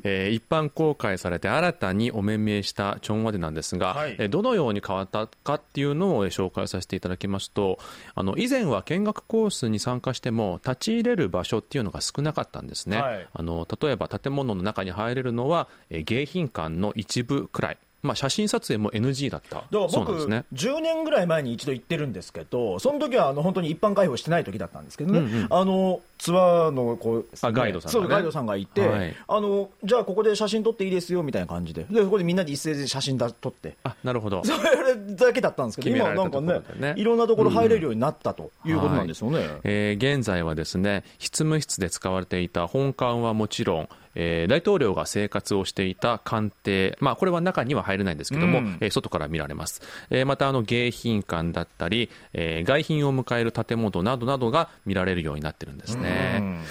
[0.04, 4.16] えー一般公開されて新たにお目見えしたチョンワデなんですが、はい。
[4.20, 7.80] えーどのように変わったかっていうのをえー紹介させていただきますと
[8.16, 13.28] あの以前は見学コースに参加しても立ち入れる場所っていうのが少なかったんですね、はい。
[13.32, 19.63] あの例えば建物の中に入れるのは、えー迎賓館の一部くらい、まあ、写真撮影も NG だった。
[19.72, 20.44] 僕、そうなんですね。
[20.54, 28.08] 10年ぐらい前に一度行ってるんですけど、その時はあの本当に一般開放してない時だったんですけどね、うんうんあのツアーのこう、あガイドさんがね。
[28.08, 29.13] ガイドさんがいて、はい。
[29.28, 34.42] あの、じゃあここで写真撮っていいですよみたいな感じで、でそこでみんなで一斉で写真だ撮って、あなるほど。
[34.46, 36.94] それだけだったんですけど、決められた今なんかね。
[36.96, 39.39] いろんなところ入れるようになったということなんですよね。
[39.39, 39.48] はい。
[39.66, 48.78] えー現在はですね執務室で使われていた本館はもちろん、えー大統領が生活をしていた官邸、まあ、これは中には入れないんですけども、うん。
[48.82, 56.62] えー外から見られます、えーまたあの迎賓館だったり、えー外賓を迎える建物などなどが見られるようになってるんですね、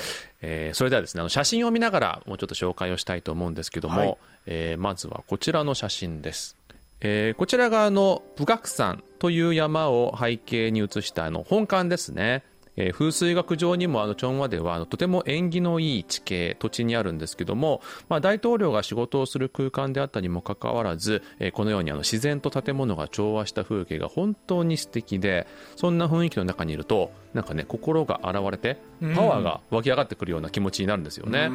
[0.40, 4.16] えーそれではですねあの写真を見ながらもうちょっと紹介をしたいと思うんですけども、はい。
[4.46, 6.56] えーまずはこちらの写真です。
[7.00, 12.42] えーこちらがあの武岳山という山を背景に写したあの本館ですね、
[12.76, 29.14] えー風水学上にもあのチョンワではあのとても縁起のいい地形土地にあるんですけども、まあ、大統領が仕事をする空間であったにもかかわらず、えーこのようにあの自然と建物が調和した風景が本当に素敵でそんな雰囲気の中にいるとなんかね心が洗われてうん。
[29.14, 31.50] パワーが湧き上がってくるような気持ちになるんですよね、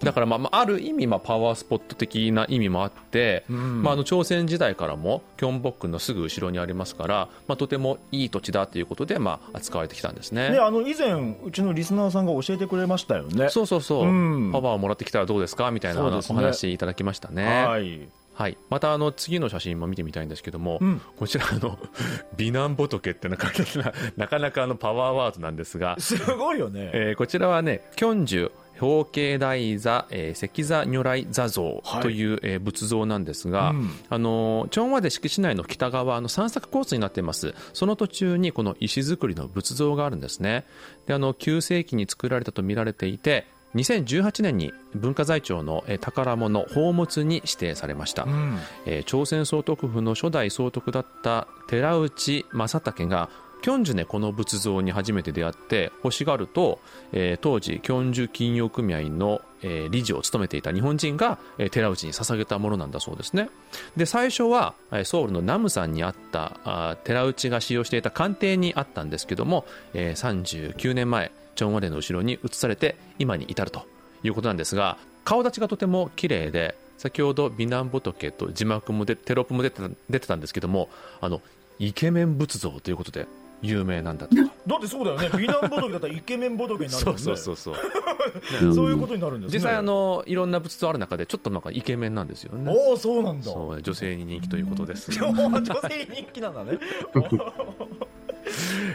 [0.00, 3.82] だから、まあまあ、ある意味、まあ、パワースポット的な意味もあって、ん。
[3.82, 10.45] まあ、あの朝鮮時代からもキョンボックンのすぐ後ろにありますから、まあ、とてもいい土地だということで、まあ、扱われてきたんですね。
[10.50, 11.12] ね、あの以前、
[11.44, 13.48] うちのリスナーさんが教えてくれましたよね。
[13.50, 14.52] そうそうそう、うん。
[14.52, 15.70] パワーをもらってきたらどうですか？
[15.70, 16.20] みたいな、ね。
[16.28, 17.64] お話いただきましたね。
[17.64, 18.08] はい。
[18.34, 21.00] はい、またあの次の写真も見てみたいんですけども、うん。
[21.18, 21.78] こちらあの
[22.36, 26.90] 美男仏ってなか なかなかなかあのパワーワードなんですが、すごいよね。
[26.92, 33.90] えーこちらはね、キョンジュ表敬大座、えー石座如来座像という、えー仏像なんですが、うん。
[34.08, 37.54] あのーチョンワで敷地内の北側の散策コースになっています。
[37.72, 40.64] その途中にこの石造りの仏像があるんですね。
[41.06, 48.58] であの9世紀に作られたと見られていて2018年に文化財庁のえー宝物宝物に指定されました、うん。
[48.86, 53.28] えー朝鮮総督府の初代総督だった寺内正武が
[53.62, 56.78] キョンジュねこの仏像に初めて出会って欲しがると、
[57.12, 63.48] えー当時キョンジュ金融組合の、えー理事を務めていた日本人が、えー寺内に捧げたものなんだそうですね。
[63.96, 73.86] で最初はソウルのナム山にあったあ寺内が使用していた官邸にあったんですけども、えー39年前チョンワレの後ろに移されて今に至ると
[74.22, 80.88] いうことなんですが顔立ちがとても綺麗で先ほど美男仏と字幕もでテロップも出てた出てたんですけども
[81.20, 81.40] あの
[81.78, 83.26] イケメン仏像ということで
[83.62, 84.42] 有名なんだとだ
[84.76, 87.20] ってそうだよね、美男仏だったらイケメン仏になるもんね。
[87.22, 89.58] そうそうそうそう そういうことになるんですね。
[89.58, 93.44] 実際あのいろんな仏像ある中でちょっとなんかイケメンなんですよねおお、そうなんだ。
[93.44, 96.78] そう女性に人気ということです 女性人気なんだね。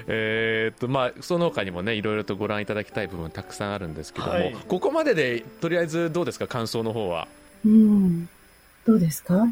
[0.08, 6.48] えーっとまあその他にもねいろいろとご覧いただきたい部分たくさんあるんですけども、はいここまででとりあえずどうですか？
[6.48, 7.28] 感想の方は
[7.66, 8.30] うん。
[8.86, 9.46] どうですか？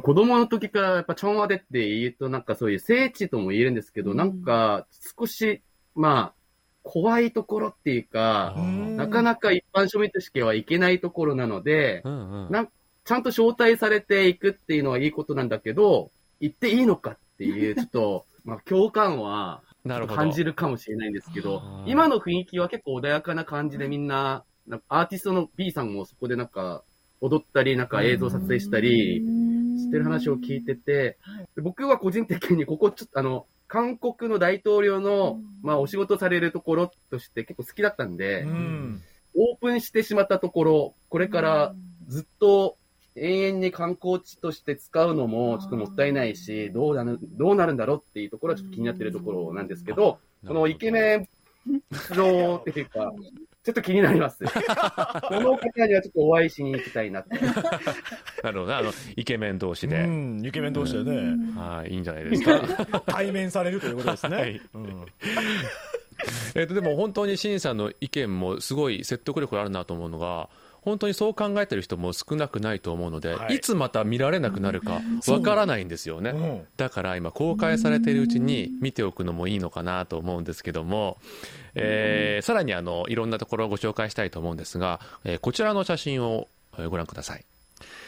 [0.00, 4.86] 子供の時からやっぱチョンワデって言うとなんかそういう聖地とも言えるんですけど、なんか
[5.18, 5.62] 少し、
[5.94, 6.34] まあ、
[6.82, 8.54] 怖いところっていうか、
[8.96, 12.68] なかなか一般庶民としてはいけないところなので、なん
[13.04, 19.62] ちゃんと招待されていくっていうのはいいことなんだけど、行っていいのかっていう、ちょっと、 まあ、共感は
[20.08, 26.84] 感じるかもしれないんですけど、今の雰囲気は結構穏やかな感じでみんな、なんかアーティストの B さんもそこでなんか
[27.20, 29.22] 踊ったり、なんか映像撮影したり
[29.76, 31.18] してる話を聞いてて、
[31.54, 38.46] で僕は個人的にここちょっとあの、韓国の大統領の、まあお仕事されるところとして結構好きだったんで、
[39.36, 41.74] オープンしてしまったところ、これから
[42.08, 42.76] ずっと
[43.16, 51.28] 永遠に観光地として使うのもちょっともったいないし、どうなる、どうなるんだろうっていうところはちょっと気になってるところなんですけど、このイケメン
[52.14, 53.12] 像っていうか、
[53.66, 54.44] ちょっと気になります。
[54.46, 54.50] こ
[55.40, 57.34] の方にはちょっとお会いしに行きたいなって。
[57.34, 61.36] なるほどねあのイケメン同士で、うん、イケメン同士でね。
[61.56, 64.36] はいいいんじゃないですか対面されるということですね。
[64.36, 65.04] はいうん
[66.54, 70.48] えっとでも本当にシンさんの意見もすごい説得力があるなと思うのが
[70.86, 73.56] 本当にそう考えてる人も少なくないと思うので、はい。
[73.56, 76.38] い、つまた見られなくなるかわからないんですよね、う。
[76.38, 76.62] ん。
[76.76, 81.18] だから今公開されているうちに見ておくのもいいのかなと思うんですけども、
[81.74, 86.46] えーさらにあのいろんなところをご紹介したいと思うんですが、えーこちらの写真を
[86.78, 87.44] えーご覧ください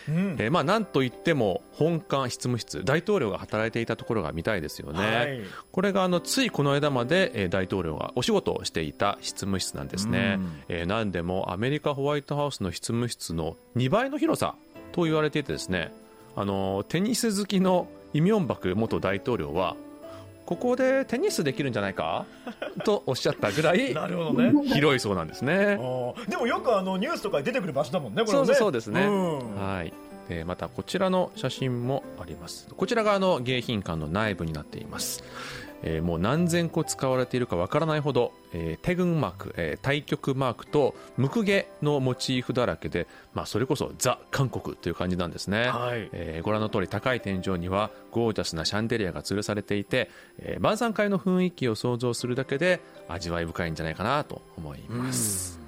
[0.09, 0.37] うん。
[0.39, 5.41] えーまあ、なんといっても本館執務室大統領が働いていたところが見たいですよね、はい。
[5.71, 14.55] これがあのついこの間まで、えー大統領がお仕事をしていた執務室なんですね、えーなんでもアメリカホワイトハウスの執務室の2倍の広さ
[14.93, 15.93] と言われていてですね。
[16.37, 19.77] あのテニス好きのイ・ミョンバク元大統領は
[20.49, 22.25] ここでテニスできるんじゃないか？
[22.83, 24.51] とおっしゃったぐらいなるほどね。
[24.73, 25.77] 広いそうなんですね。
[26.27, 28.55] でもよくあのニュースとかに出てくる場所だもんねこれね。
[28.55, 29.57] そうですね、うん。
[29.57, 29.93] はい。
[30.27, 32.67] でまたこちらの写真もあります。
[32.75, 35.23] こちらがあの迎賓館の内部になっています、
[35.83, 46.09] えーもう何千個使われているかわからないほど、えー、手軍マーク、えー対極マークとムクゲのモチーフだらけで、まあ、それこそザ・韓国という感じなんですね、はい。
[46.13, 55.61] えーご覧の通り高い天井にはゴージャスなシャンデリアが吊るされていて、えー晩餐会の雰囲気を想像するだけで味わい深いんじゃないかなと思います、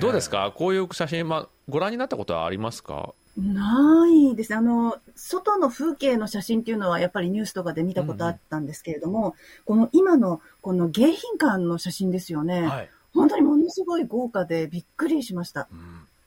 [0.00, 0.52] どうですか？
[0.54, 3.14] こういう写真、まあ、ご覧になったことはありますか？
[3.36, 4.56] ないですね。
[4.56, 12.62] あの、外の風景の写真っていうのはやっぱりニュースとかで見たことあったんですけれども、この今のこの迎賓館の写真ですよね。
[12.62, 15.68] はい本当にものすごい豪華でびっくりしました。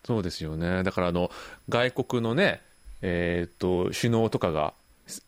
[0.05, 0.83] そうですよね。
[0.83, 1.29] だからあの
[1.67, 2.61] 外国のね、
[3.01, 4.73] えーっと首脳とかが。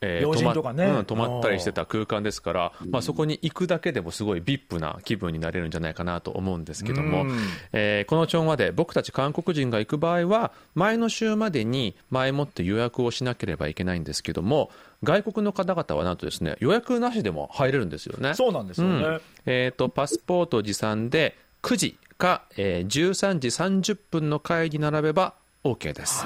[0.02, 0.86] え要人とかね。
[0.86, 7.38] 泊まうん泊まったりしてた空間ですから、まあ、そこに行くだけでもすごい VIP な気分になれるんじゃないかなと思うんですけども、うん。
[7.74, 14.72] えーこのチョンワで僕たち韓国人が行く場合は前の週までに前もって予約をしなければいけないんですけども
[15.04, 18.34] 外国の方々はなんとですね予約なしでも入れるんですよね。
[18.34, 19.06] そうなんですよね。
[19.06, 19.22] うん。
[19.46, 26.26] えー、とパスポート持参で9時か、えー13時30分の会に並べば OK です。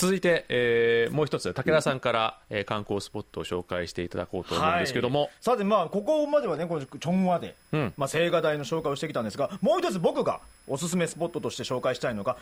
[0.00, 5.30] 続いて、えーもう一つ武田さんから、えー観光スポットを紹介していただこうと思うんですけども、はい。
[5.40, 7.92] さてまあここまではねこのチョンワで、うん。
[7.98, 12.38] まあ、青瓦台の紹介をしてきたんですがもう一つ僕がおすすめスポットとして紹介したいのが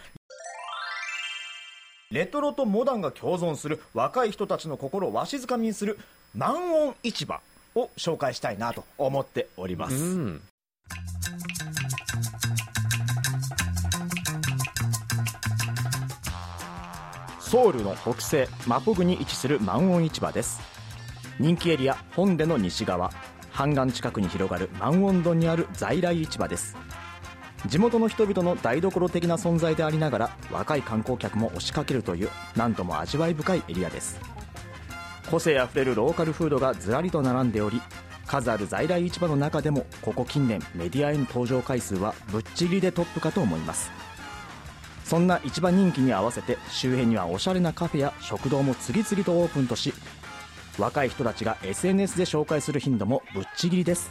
[2.11, 5.99] レトロとモダンが共存する若い人たちの心をわしづかみにする
[6.35, 7.40] 満音市場
[7.75, 10.40] を紹介したいなと思っております、うん
[17.49, 20.61] ソウルの北西マポグに位置する満音市場です。
[21.41, 23.11] 人気エリア本出の西側
[23.51, 26.77] 半岸近くに広がる満音洞にある在来市場です。
[27.65, 34.21] 地元の人々の台所的な存在でありながら若い観光客も押しかけるという何とも味わい深いエリアです。
[35.31, 37.81] 個性あふれるローカルフードがずらりと並んでおり
[38.27, 43.91] 数ある在来市場の中でもここ近年メディアへの登場回数はぶっちぎりでトップかと思います。
[45.09, 49.94] そんな市場人気に合わせて周辺にはおしゃれなカフェや食堂も次々とオープンとし
[50.79, 54.11] 若い人たちが SNS で紹介する頻度もぶっちぎりです。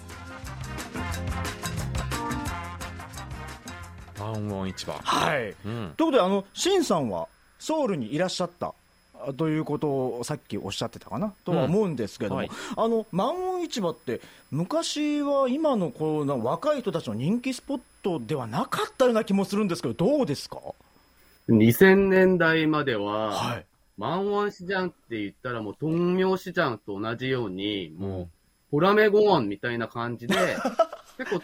[4.19, 4.99] 満音市場。
[5.03, 5.93] はい、うん。
[5.95, 7.27] ということであのシンさんは
[7.60, 8.73] ソウルにいらっしゃった。
[9.19, 11.33] あということをさっきおっしゃってたかな？
[11.45, 12.47] とは思うんですけども、うん。
[12.47, 12.57] はい。
[12.75, 14.19] あの満音市場って
[14.51, 20.60] 昔は今のこうな若い人たちの人気スポットではなかったような気もするんですけどどうですか？
[21.49, 23.63] 2000年代までは、
[23.97, 28.29] 万ン市場って言ったらもう、東明市場と同じように、もう、
[28.71, 30.36] ホラメゴンみたいな感じで、
[31.17, 31.41] 結構、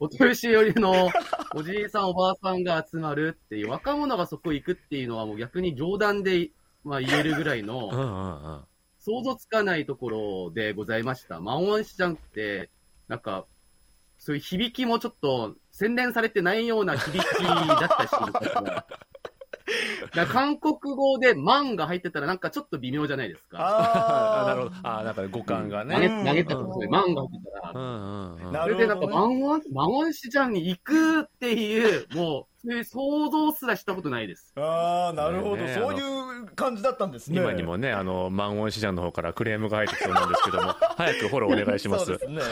[0.00, 1.10] お年寄りの
[1.54, 6.50] おじいさんおばあさんが集まるっていう、若者がそこ行くっていうのはもう逆に冗談で、
[6.84, 8.64] まあ、言えるぐらいの、うんうんうん。
[8.98, 11.40] 想像つかないところでございました。
[11.40, 12.70] マンワンシジャンって、
[13.08, 13.46] なんか、
[14.28, 18.10] そういう響きもちょっと洗練されてないような響きだったし、
[20.30, 23.56] 韓国語でマンが入ってたらなんかちょっと微妙じゃないですか。
[23.58, 24.46] あー。
[24.48, 24.74] なるほど。
[24.82, 25.94] あーなんか語感がね。
[25.94, 28.52] 投げ投げたとこでマンが入ってたら、うんうんうん。
[28.52, 34.52] それでなんか、マンワン、マンワンシジャンに行くっていう、もう想像すらしたことないです。
[34.56, 37.38] ああなるほど、ねそういう感じだったんですね。
[37.38, 42.06] 今にもねあの満音市場の方からクレームが入ってきそうなんですけども 早くフォローお願いします。
[42.06, 42.42] そうですね。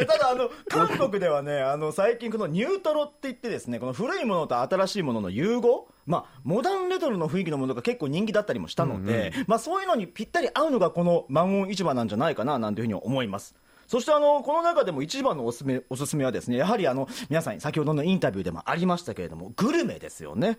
[0.00, 13.54] えただあの、 韓国ではね、あの最近、このニュートロって言って、ですねこの古いものと新しいものの融合、まあ、モダンレトロの雰囲気のものが結構人気だったりもしたので、まあ、そういうのにぴったり合うのがこの満音市場なんじゃないかななんていうふうに思います。
[13.86, 20.56] そしてあのこの中でも一番のおすすめおすすめはですねやはりあの皆さんに先ほどのインタビューでもありましたけれどもグルメですよね、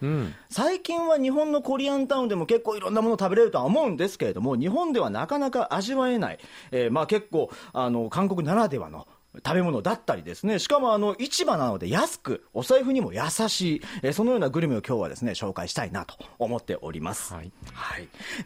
[0.49, 6.39] 最近は日本のコリアンタウンでも結構いろんなもの食べれるとは思うんですけれども日本ではなかなか味わえない、
[6.71, 9.07] えーまあ結構あの韓国ならではの
[9.45, 17.33] 食べ物だったりですね、しかもあの、市場なので安く、お財布にも優しい、えーそのようなグルメを今日はですね、紹介したいなと思っております。
[17.33, 17.51] はい。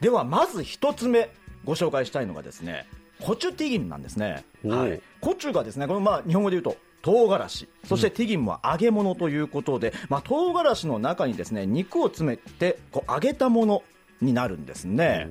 [0.01, 1.29] では、まず一つ目、
[1.63, 2.87] ご紹介したいのがですね、
[3.21, 4.43] コチュティギンなんですね。
[4.65, 5.01] はい。
[5.19, 13.83] コチュがですね、このまあ、日本語で言うと、唐辛子そしてティギンは揚げ物ということで、まあ、唐辛子の中にですね肉を詰めてこう揚げたもの
[14.21, 15.27] になるんですね。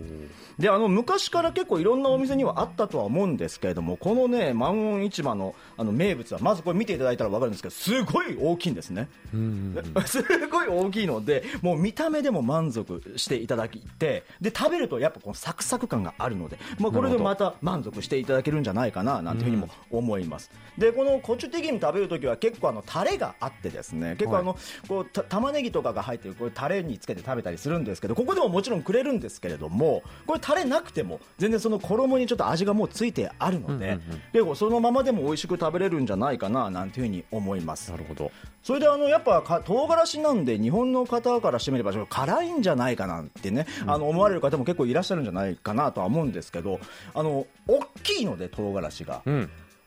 [0.58, 9.08] であの昔から結構いろんなお店にはあったとは思うんですけれどもこのね万温市場のあの名物はまずこれ見ていただいたら分かるんですけどすごい大きいんですね。
[10.04, 20.50] すごい大きいのでもう見た目でも満足していただきてで食べるとやっぱこのサクサク感があるので、まあ、これでまた満足していただけるんじゃないかななんていうふうにも思います。
[20.76, 24.56] でこのコチュテギン食べるときは結構あのタレがあってですね結構あの、
[24.88, 33.98] こうた玉ねぎとかが入ってるこれタレにつけて食べたりするんですけどここでももちろんくれるんですけれどもこれタレなくても全然その衣にちょっと味がもうついてあるので、
[34.32, 37.90] 結構そのままでも美味しく食べれるんじゃないかななんていうふうに思います。
[37.90, 38.30] なるほど
[38.62, 46.78] それであのやっぱか唐辛子なんで日本の方からしてみればちょっと辛いんじゃないかなってね、あの思われる方も結構いらっしゃるんじゃないかなとは思うんですけど
[47.14, 49.22] あの大きいので唐辛子が。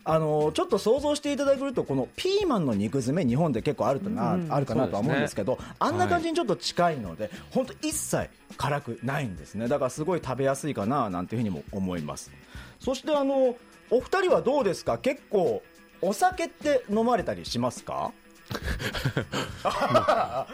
[0.05, 5.59] あのちょっと想像していただけるとこのピーマンの肉詰め日本で結構あるとな、うんあるかなとは思うんですけどね。
[5.79, 9.67] あんな感じにちょっと近いので、本当一切辛くないんですね。
[9.67, 12.31] だからすごい食べやすいかななんていうふうにも思います。
[12.79, 13.55] そしてあの
[13.89, 14.97] お二人はどうですか？
[14.97, 15.63] 結構
[16.01, 18.11] お酒って飲まれたりしますか？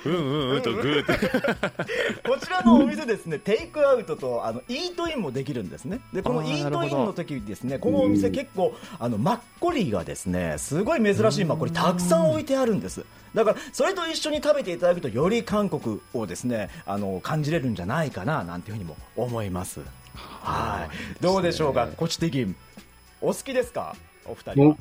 [0.05, 1.13] うんうんうんとグーって
[2.27, 6.01] こちらのお店ですね、テイクアウトとあのイートインもできるんですね。
[6.13, 13.03] で、このイートインの時ですね、このお店結構あのマッコリがですね、すごい珍しいマッコリたくさん置いてあるんです。
[13.33, 19.81] だからそれと一緒に食べていただくとより韓国をですね、あの感じれるんじゃないかななんていうふうにも思います。
[20.15, 21.23] はい。
[21.23, 22.55] どうでしょうか、コチテギン。
[23.21, 23.95] お好きですか、
[24.25, 24.77] お二人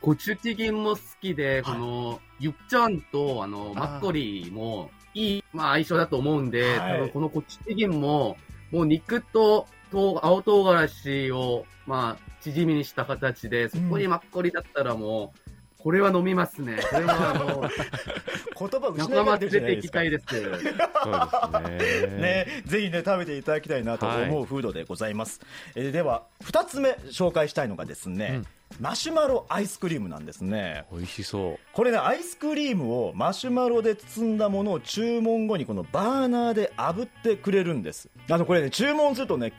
[0.00, 6.92] コチュティギンも好きで、この、ユッチャンと、あの、マッコリも、いい、まあ、相性だと思うんで、はい。
[6.94, 8.36] 多分このコチュティギンも、
[8.70, 15.50] もう肉と、と青唐辛子を、まあ、縮みにした形で、そこにマッコリだったらもう、
[15.82, 16.78] これは飲みますね。
[16.90, 17.70] これはもう、
[18.68, 22.16] 言葉失仲間いが出連れてるじゃないですかたいです。
[22.16, 25.40] ね、ぜひね、食べていただきたいなと思うフードでございます。
[25.74, 28.42] えーでは、二つ目紹介したいのがですね、
[28.78, 30.84] マシュマロアイスクリームなんですね。
[30.92, 38.08] 美味しそうこれね、アイスクリームをマシュマロで包んだものを注文後にこのバーナーで炙ってくれるんです。
[38.28, 39.52] あの、これね、注文するとね、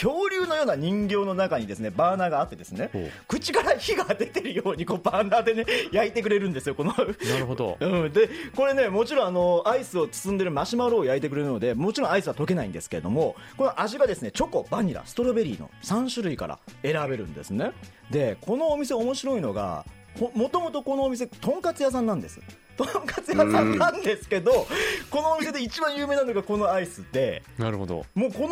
[0.00, 2.90] 恐恐竜のような人形の中にですね、バーナーがあってですね、
[3.26, 6.92] 口から火が出てるようにこうバーナーでね、 焼いてくれるんですよ、この。
[6.92, 7.04] な
[7.38, 7.76] るほど。
[7.80, 17.72] うん、でこれねもちろんあのアイスを包んでるマシュマロを焼いてくれるのでもちろんアイスは溶けないんですけれどもこの味がですねチョコバニラストロベリーの3種類から選べるんですね。
[18.10, 19.84] でこのお店面白いのが
[20.18, 22.40] ほもともとこのお店とんかつ屋さんなんです
[22.86, 24.66] とんかつ屋さんなんですけど、
[25.10, 28.04] このお店で一番有名なのがこのアイスでなるほど。
[28.14, 28.48] もうこ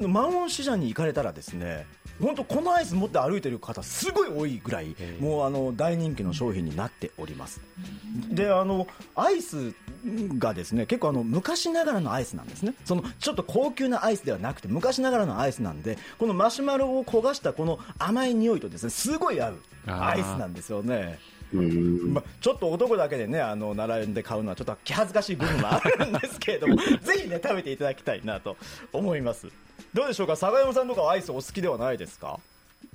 [0.00, 1.86] の万温市場に行かれたらですね
[2.20, 7.60] 本当このアイス持って歩いてる方すごい多いぐらいもうあの大人気の商品になっております。
[8.30, 9.74] であのアイス
[10.38, 12.74] がですね結構あの昔ながらのアイスなんですね。
[12.84, 21.18] そのちょっと高級なアイスではなくて昔ながらのアイスなんでこのマシュマロを焦がしたこの甘い匂いとですねすごい合うアイスなんですよね
[21.56, 28.56] ま、ちょっと男だけでねあの並んで買うのはちょっと気恥ずかしい部分はあるんですけれども ぜひね食べていただきたいなと
[28.92, 29.46] 思います。
[29.94, 30.36] どうでしょうか？
[30.36, 32.38] 坂山さんとかはアイスお好きではないですか？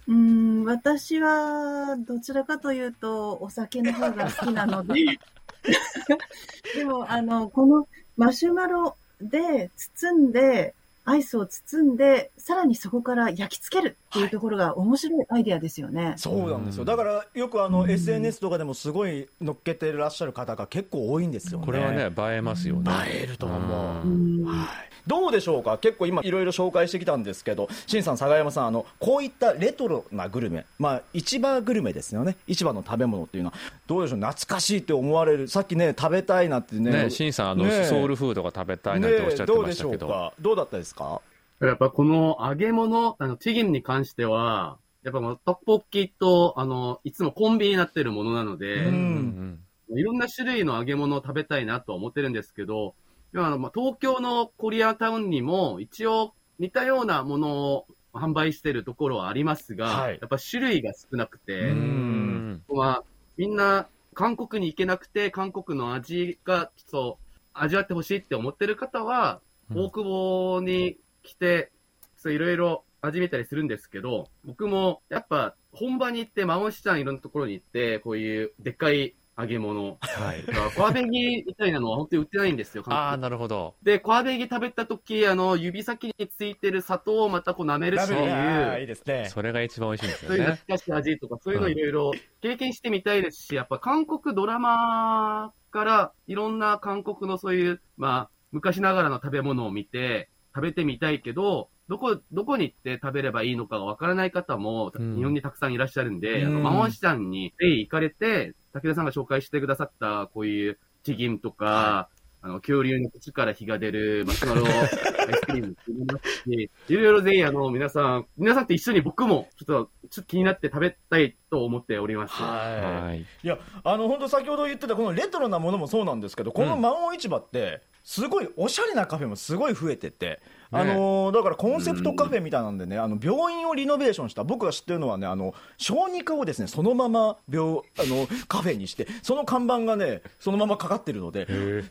[0.07, 4.93] うーん、私はどちらかというとお酒の方が好きなので、
[6.75, 10.73] でもあの、このマシュマロで包んで、
[11.05, 16.13] アイスを包んで、さらにそこから焼き付けるっていうところが面白いアイデアですよね。
[16.15, 16.85] そうなんですよ。
[16.85, 21.65] だからよくあの SNS とかでもすごい乗っけてらっしゃる方が結構多いんですよね。
[21.65, 22.91] これはね映えますよね。
[23.11, 24.67] 映えると思う、はい、
[25.05, 25.77] どうでしょうか？
[25.77, 30.65] 結構今いろいろ紹介してきたんですけど新さん佐賀山さんあのこういったレトロなグルメ。
[30.79, 32.37] まあ市場グルメですよね。
[32.47, 33.55] 市場の食べ物っていうのは。
[33.87, 34.19] どうでしょう？
[34.19, 35.47] 懐かしいって思われる。
[35.49, 36.91] さっきね食べたいなってね。
[36.91, 40.33] ね、シンさんあの、ねソウルフードが食べたいなんておっしゃってねどうでしょうましたけど、か？
[40.39, 41.21] どうだったですか？
[41.59, 52.93] やっぱこの揚げ物、あの、チゲンに関しては、やっぱもう、トッポッキと、あの、いつもコンビニになってるものなので、うんいろんな種類の揚げ物を食べたいなとは思ってるんですけど、
[53.31, 60.17] でもあの、まあ、東京のコリアタウンにも一応似たようなものを販売してるところはありますが、はい。
[60.19, 62.63] やっぱ種類が少なくて、うん。
[62.67, 63.03] まあ、
[63.37, 67.19] みんな韓国に行けなくて、韓国の味がちょっと
[67.53, 69.39] 味わってほしいって思ってる方は、
[69.71, 69.85] うん。
[69.85, 70.97] 大久保に
[71.27, 71.71] 来て、
[72.15, 80.43] そういろいろ始めたりするんですけど、僕もやっぱ本場に行って、マオンシちゃんいろんなところに行って、こういうでっかい揚げ物、はい。
[80.75, 82.83] コアベギみたいなのは本当に売ってないんですよ。
[82.87, 83.75] ああ、なるほど。
[83.83, 89.29] で、コアベギ食べた時、あの、指先についてる砂糖をまたこう舐めるっていい、いうですね。
[89.29, 90.55] それが一番美味しいんですそういうよね。
[90.55, 92.11] 懐かしい味とか、そういうのいろいろ
[92.41, 112.09] 経験してみたいですし、やっぱ韓国ドラマからいろんな韓国のそういう、まあ、昔ながらの食べ物を見て、食べてみたいけど、どこ、どこに行って食べればいいのかがわからない方も、うん日本にたくさんいらっしゃるんで、あの、うんマモンシちゃんにぜひ行かれて、武田さんが紹介してくださった、こういうチギンとか、
[112.41, 122.33] あの、恐竜の口から火が出るマシュマロアイスクリーム作りますし、いろいろぜひ、あの、皆さん、皆さんと一緒に僕も、ちょっと、ちょっと気になって食べたいと思っております。
[122.33, 123.03] はい。
[123.05, 123.21] はい。
[123.21, 130.39] いや、あの、本当先ほど言ってたこのレトロなものもそうなんですけど、このマオン市場って、すごいおしゃれなカフェもすごい増えてて、
[130.71, 141.47] あのーだからコンセプトカフェみたいなんでね、あの、病院をリノベーションした、僕が知ってるのはね、あの、小児科をですね、そのまま病、あの、カフェにして、その看板がね、そのままかかってるので、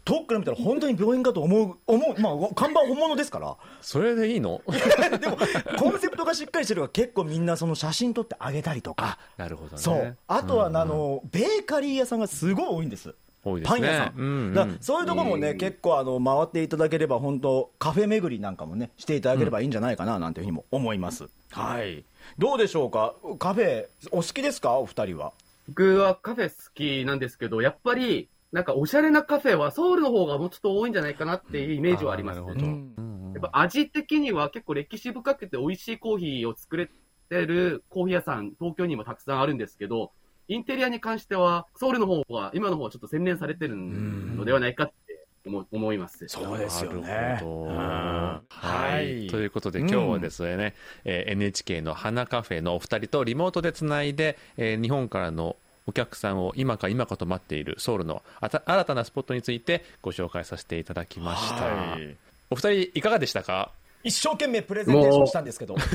[0.07, 4.63] 遠くから見たら本当に病院かと思う、思う、まあ、看板本物ですから、それでいいの？
[5.21, 5.37] でも、
[5.79, 9.83] コンセプトがしっかりしてるから結構みんなその写真撮ってあげたりとか、なるほどね。
[9.83, 10.17] そう。
[10.29, 13.15] あとは、あの、ベーカリー屋さんがすごい多いんです。
[13.51, 13.81] 多いですね。
[13.81, 14.15] パン屋さん。
[14.17, 14.27] うん
[14.57, 21.29] うんそういうところもね、結構あの回っていただければ、本当、カフェ巡りなんかもね、していただければいいんじゃないかななんていうふうにも思います。
[21.51, 22.05] はい。
[22.39, 25.33] どうでしょうか、カフェ、お好きですか、お二人は。
[25.69, 32.47] 僕はカフェ好きなんですけど、やっぱり、なんかおしゃれなカフェはソウルの方がもうちょっと多いんじゃないかなっていうイメージはありますね。
[32.49, 36.89] あーなるほどうんやっぱ味的には結構歴史深くて美味しいコーヒーを作れ
[37.29, 40.13] てるコーヒー屋さん、東京にもたくさんあるんですけど、
[40.49, 46.25] インテリアに関しては、ソウルの方が、今の方がちょっと洗練されてるのではないかって思思います。
[46.29, 47.41] そうですよね。
[47.43, 49.31] ははいい。
[49.31, 50.75] ということで、うん今日はですね、
[51.05, 55.57] えー NHK の花カフェのお二人とリモートでつないで、えー日本からの
[55.89, 61.65] お客さんを今か今かと待っているソウルのあた新たなスポットについてご紹介させていただきました。
[61.65, 62.17] はい
[62.51, 63.71] お二人いかがでしたか？
[64.05, 65.75] 一生懸命プレゼンテーションしたんですけど。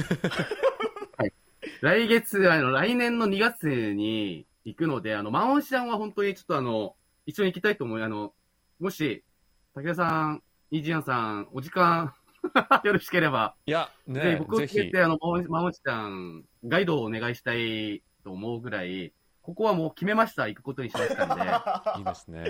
[1.82, 6.96] 来月、あの、来年の2月に行くので、あの、マオンシャンは本当にちょっとあの、
[7.26, 8.34] 一緒に行きたいと思い、あの、
[8.80, 9.24] もし、
[9.76, 12.14] 武田さん、イージアンさん、お時間、
[12.84, 21.44] よろしければ、いや、ぜひね僕をぜひ連れて、あの、マオンマオンシャン、ガイドをお願いしたいと思うぐらい、ここはもう決めました、行くことにしましたんで。
[22.00, 22.46] いいですね。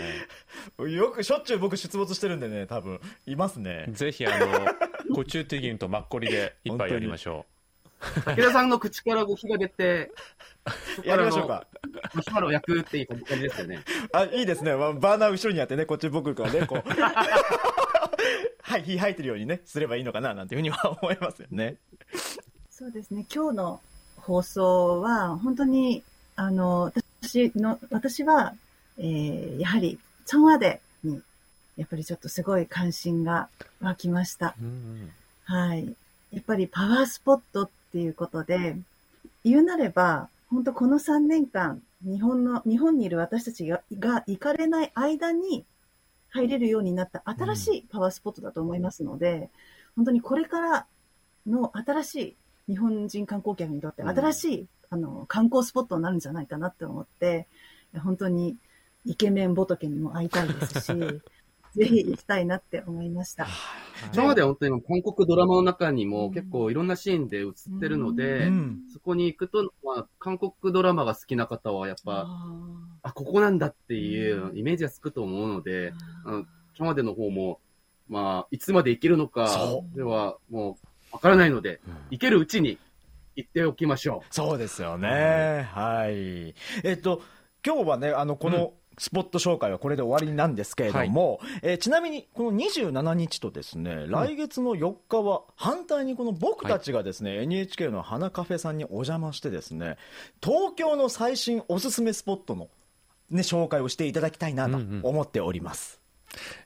[0.89, 3.87] よくしょっちゅう僕出没してるんでね、多分いますね。
[3.89, 7.45] ぜひあの、コチューティギンとマッコリで一杯やりましょ
[8.25, 10.11] 武田さんの口からこう火が出て、
[11.05, 11.67] やりましょうか。
[12.13, 13.83] マシュマロを焼くっていう感じですよね。
[14.13, 14.75] あ、いいですね。
[14.75, 16.89] まあバーナー後ろにあってね、こっち僕からね、こう。
[18.61, 21.77] はい、火入ってるようにね、すればいいのかな、なんていうふうには思いますよね。
[22.69, 23.25] そうですね。
[23.33, 23.81] 今日の
[24.15, 26.03] 放送は、本当に、
[26.35, 26.91] あの、
[27.21, 28.53] 私の、私は、
[28.97, 31.21] えーやはり、チョンアデに、
[31.75, 33.49] やっぱりちょっとすごい関心が
[33.81, 34.55] 湧きました。
[34.61, 34.63] う。
[34.63, 35.11] うん
[35.43, 35.95] はい。
[36.31, 38.77] やっぱりパワースポットっていうことで、
[39.43, 45.65] 言うなれば、本当この3年間、日本の、日本にいる私たちがが行かれない間に
[46.29, 49.49] 入れるようになった新しいパワースポットだと思いますので、
[49.95, 50.85] 本当にこれから
[51.47, 52.15] の新し
[52.67, 57.47] い日本人観光客にとって新しい、あの観光スポットになるんじゃないかなって思って、
[58.03, 58.55] 本当に
[59.05, 60.93] イケメン仏にも会いたいですし、
[61.75, 63.47] ぜひ行きたいなって思いました。
[64.13, 68.79] 今まで本当に韓国ドラマの中にも結構いろんなシーンで映ってるので、うん。
[68.91, 72.27] そこに行くと、まあ、韓国ドラマが好きな方はやっぱ、
[73.03, 75.93] あ、ここなんだっていうイメージがつくと思うので、
[76.25, 76.45] あの
[76.77, 77.59] 今までの方も、
[78.09, 80.77] まあ、いつまで行けるのかそ、ではも
[81.11, 82.77] うわからないので、行けるうちに
[83.35, 84.33] 行っておきましょう。
[84.33, 85.69] そうですよね。
[85.71, 86.53] はい。
[86.83, 87.21] えっと、
[87.65, 99.97] 今日はね、あの、この、スポット紹介はこれで終わりなんですけれども、えーちなみにこの27日とですね、来月の4日は反対にこの僕たちがですね、NHK の花カフェさんにお邪魔してですね、
[100.43, 102.69] 東京の最新おすすめスポットの
[103.29, 106.00] ね、紹介をしていただきたいなと思っております。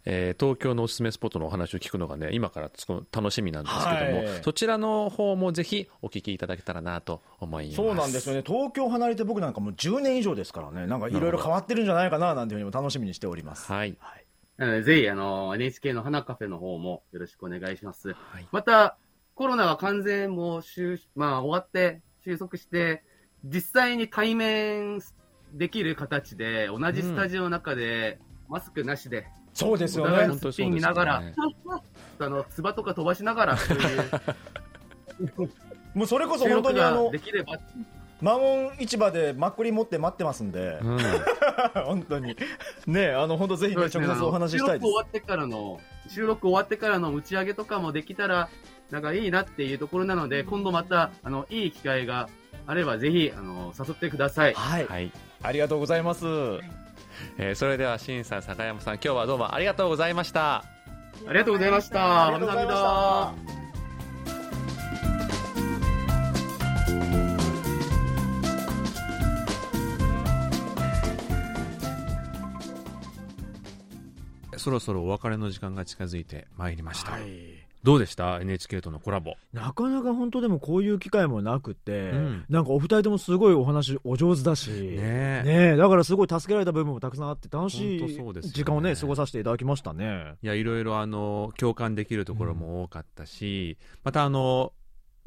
[0.05, 2.72] えー東京のおすすめスポットのお話を聞くのがね、今から
[3.11, 7.76] 楽しみなんですけども、はいそちらの方もぜひお聞きいただけたらなと思います。
[7.78, 8.43] そうなんですよね。
[8.45, 13.72] 東京離れて僕なんかもう10年以上ですからね、なんかいろいろ変わってるんじゃないかななんていうふうにも楽しみにしております。
[13.72, 13.97] はい。
[14.57, 18.16] なので、ぜひ、あの、NHK の花カフェの方もよろしくお願いします。
[18.51, 18.97] また、
[19.34, 23.03] コロナが完全もう終、まあ、終わって、収束して、
[23.43, 25.01] 実際に対面
[25.53, 30.12] できる形で、同じスタジオの中で、マスクなしで、そうですよね。
[30.12, 31.82] お互いのスピン見ながら、本
[32.18, 33.82] 当あの、唾とか飛ばしながら、そうい
[35.45, 35.51] う、
[35.95, 37.58] もうそれこそ本当にあのできれば。
[38.22, 40.99] マモン市場でマッコリ持って待ってますんで、うん。
[41.86, 42.36] 本当に。
[42.88, 44.88] ねあの本当ぜひね直接お話ししたいです。
[44.88, 48.49] 収録終わってからの、収録終わってからの打ち上げとかもできたら、
[48.91, 52.30] なんかいいなっていうところなので、今度また、あの、いい機会が
[52.68, 54.53] あれば、ぜひ、あの、誘ってください。
[54.53, 54.86] はい。
[54.86, 55.12] はい。
[55.43, 56.26] ありがとうございます。
[57.38, 60.63] えー、それでは新さん坂山さん今日はどうもありがとうございました。
[61.28, 62.28] ありがとうございました。
[62.28, 63.55] ありがとうございました。
[74.66, 77.64] そろそろお別れの時間が近づいてまいりました、はい。
[77.86, 79.36] どうでした？NHK とのコラボ。
[79.53, 82.45] なかなか本当でもこういう機会もなくて、うん。
[82.49, 85.71] なんかお二人ともすごいお話お上手だし、ねねえ。
[85.75, 90.33] えだからすごい助けられた部分もたくさんあって楽しい時間をね過ごさせていただきましたね。
[90.41, 94.73] いやいろいろあの共感できるところも多かったし、またあの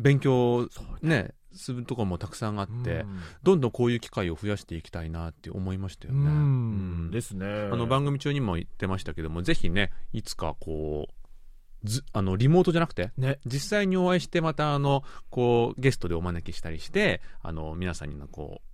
[0.01, 0.69] 勉強
[1.01, 3.21] ねするところもたくさんあって、うん。
[3.45, 6.21] どんどんこういう機会を増やしていきたいなって思いましたよね。
[6.23, 6.27] うん。
[6.27, 6.31] う
[7.07, 7.11] ん。
[7.13, 7.47] ですね。
[7.47, 11.28] あの番組中にも言ってましたけどもぜひねいつかこう
[11.85, 13.39] ずあのリモートじゃなくて、ね。
[13.47, 18.69] 実際にお会いしてまたあのこうゲストでお招きしたりしてあの皆さんにのこう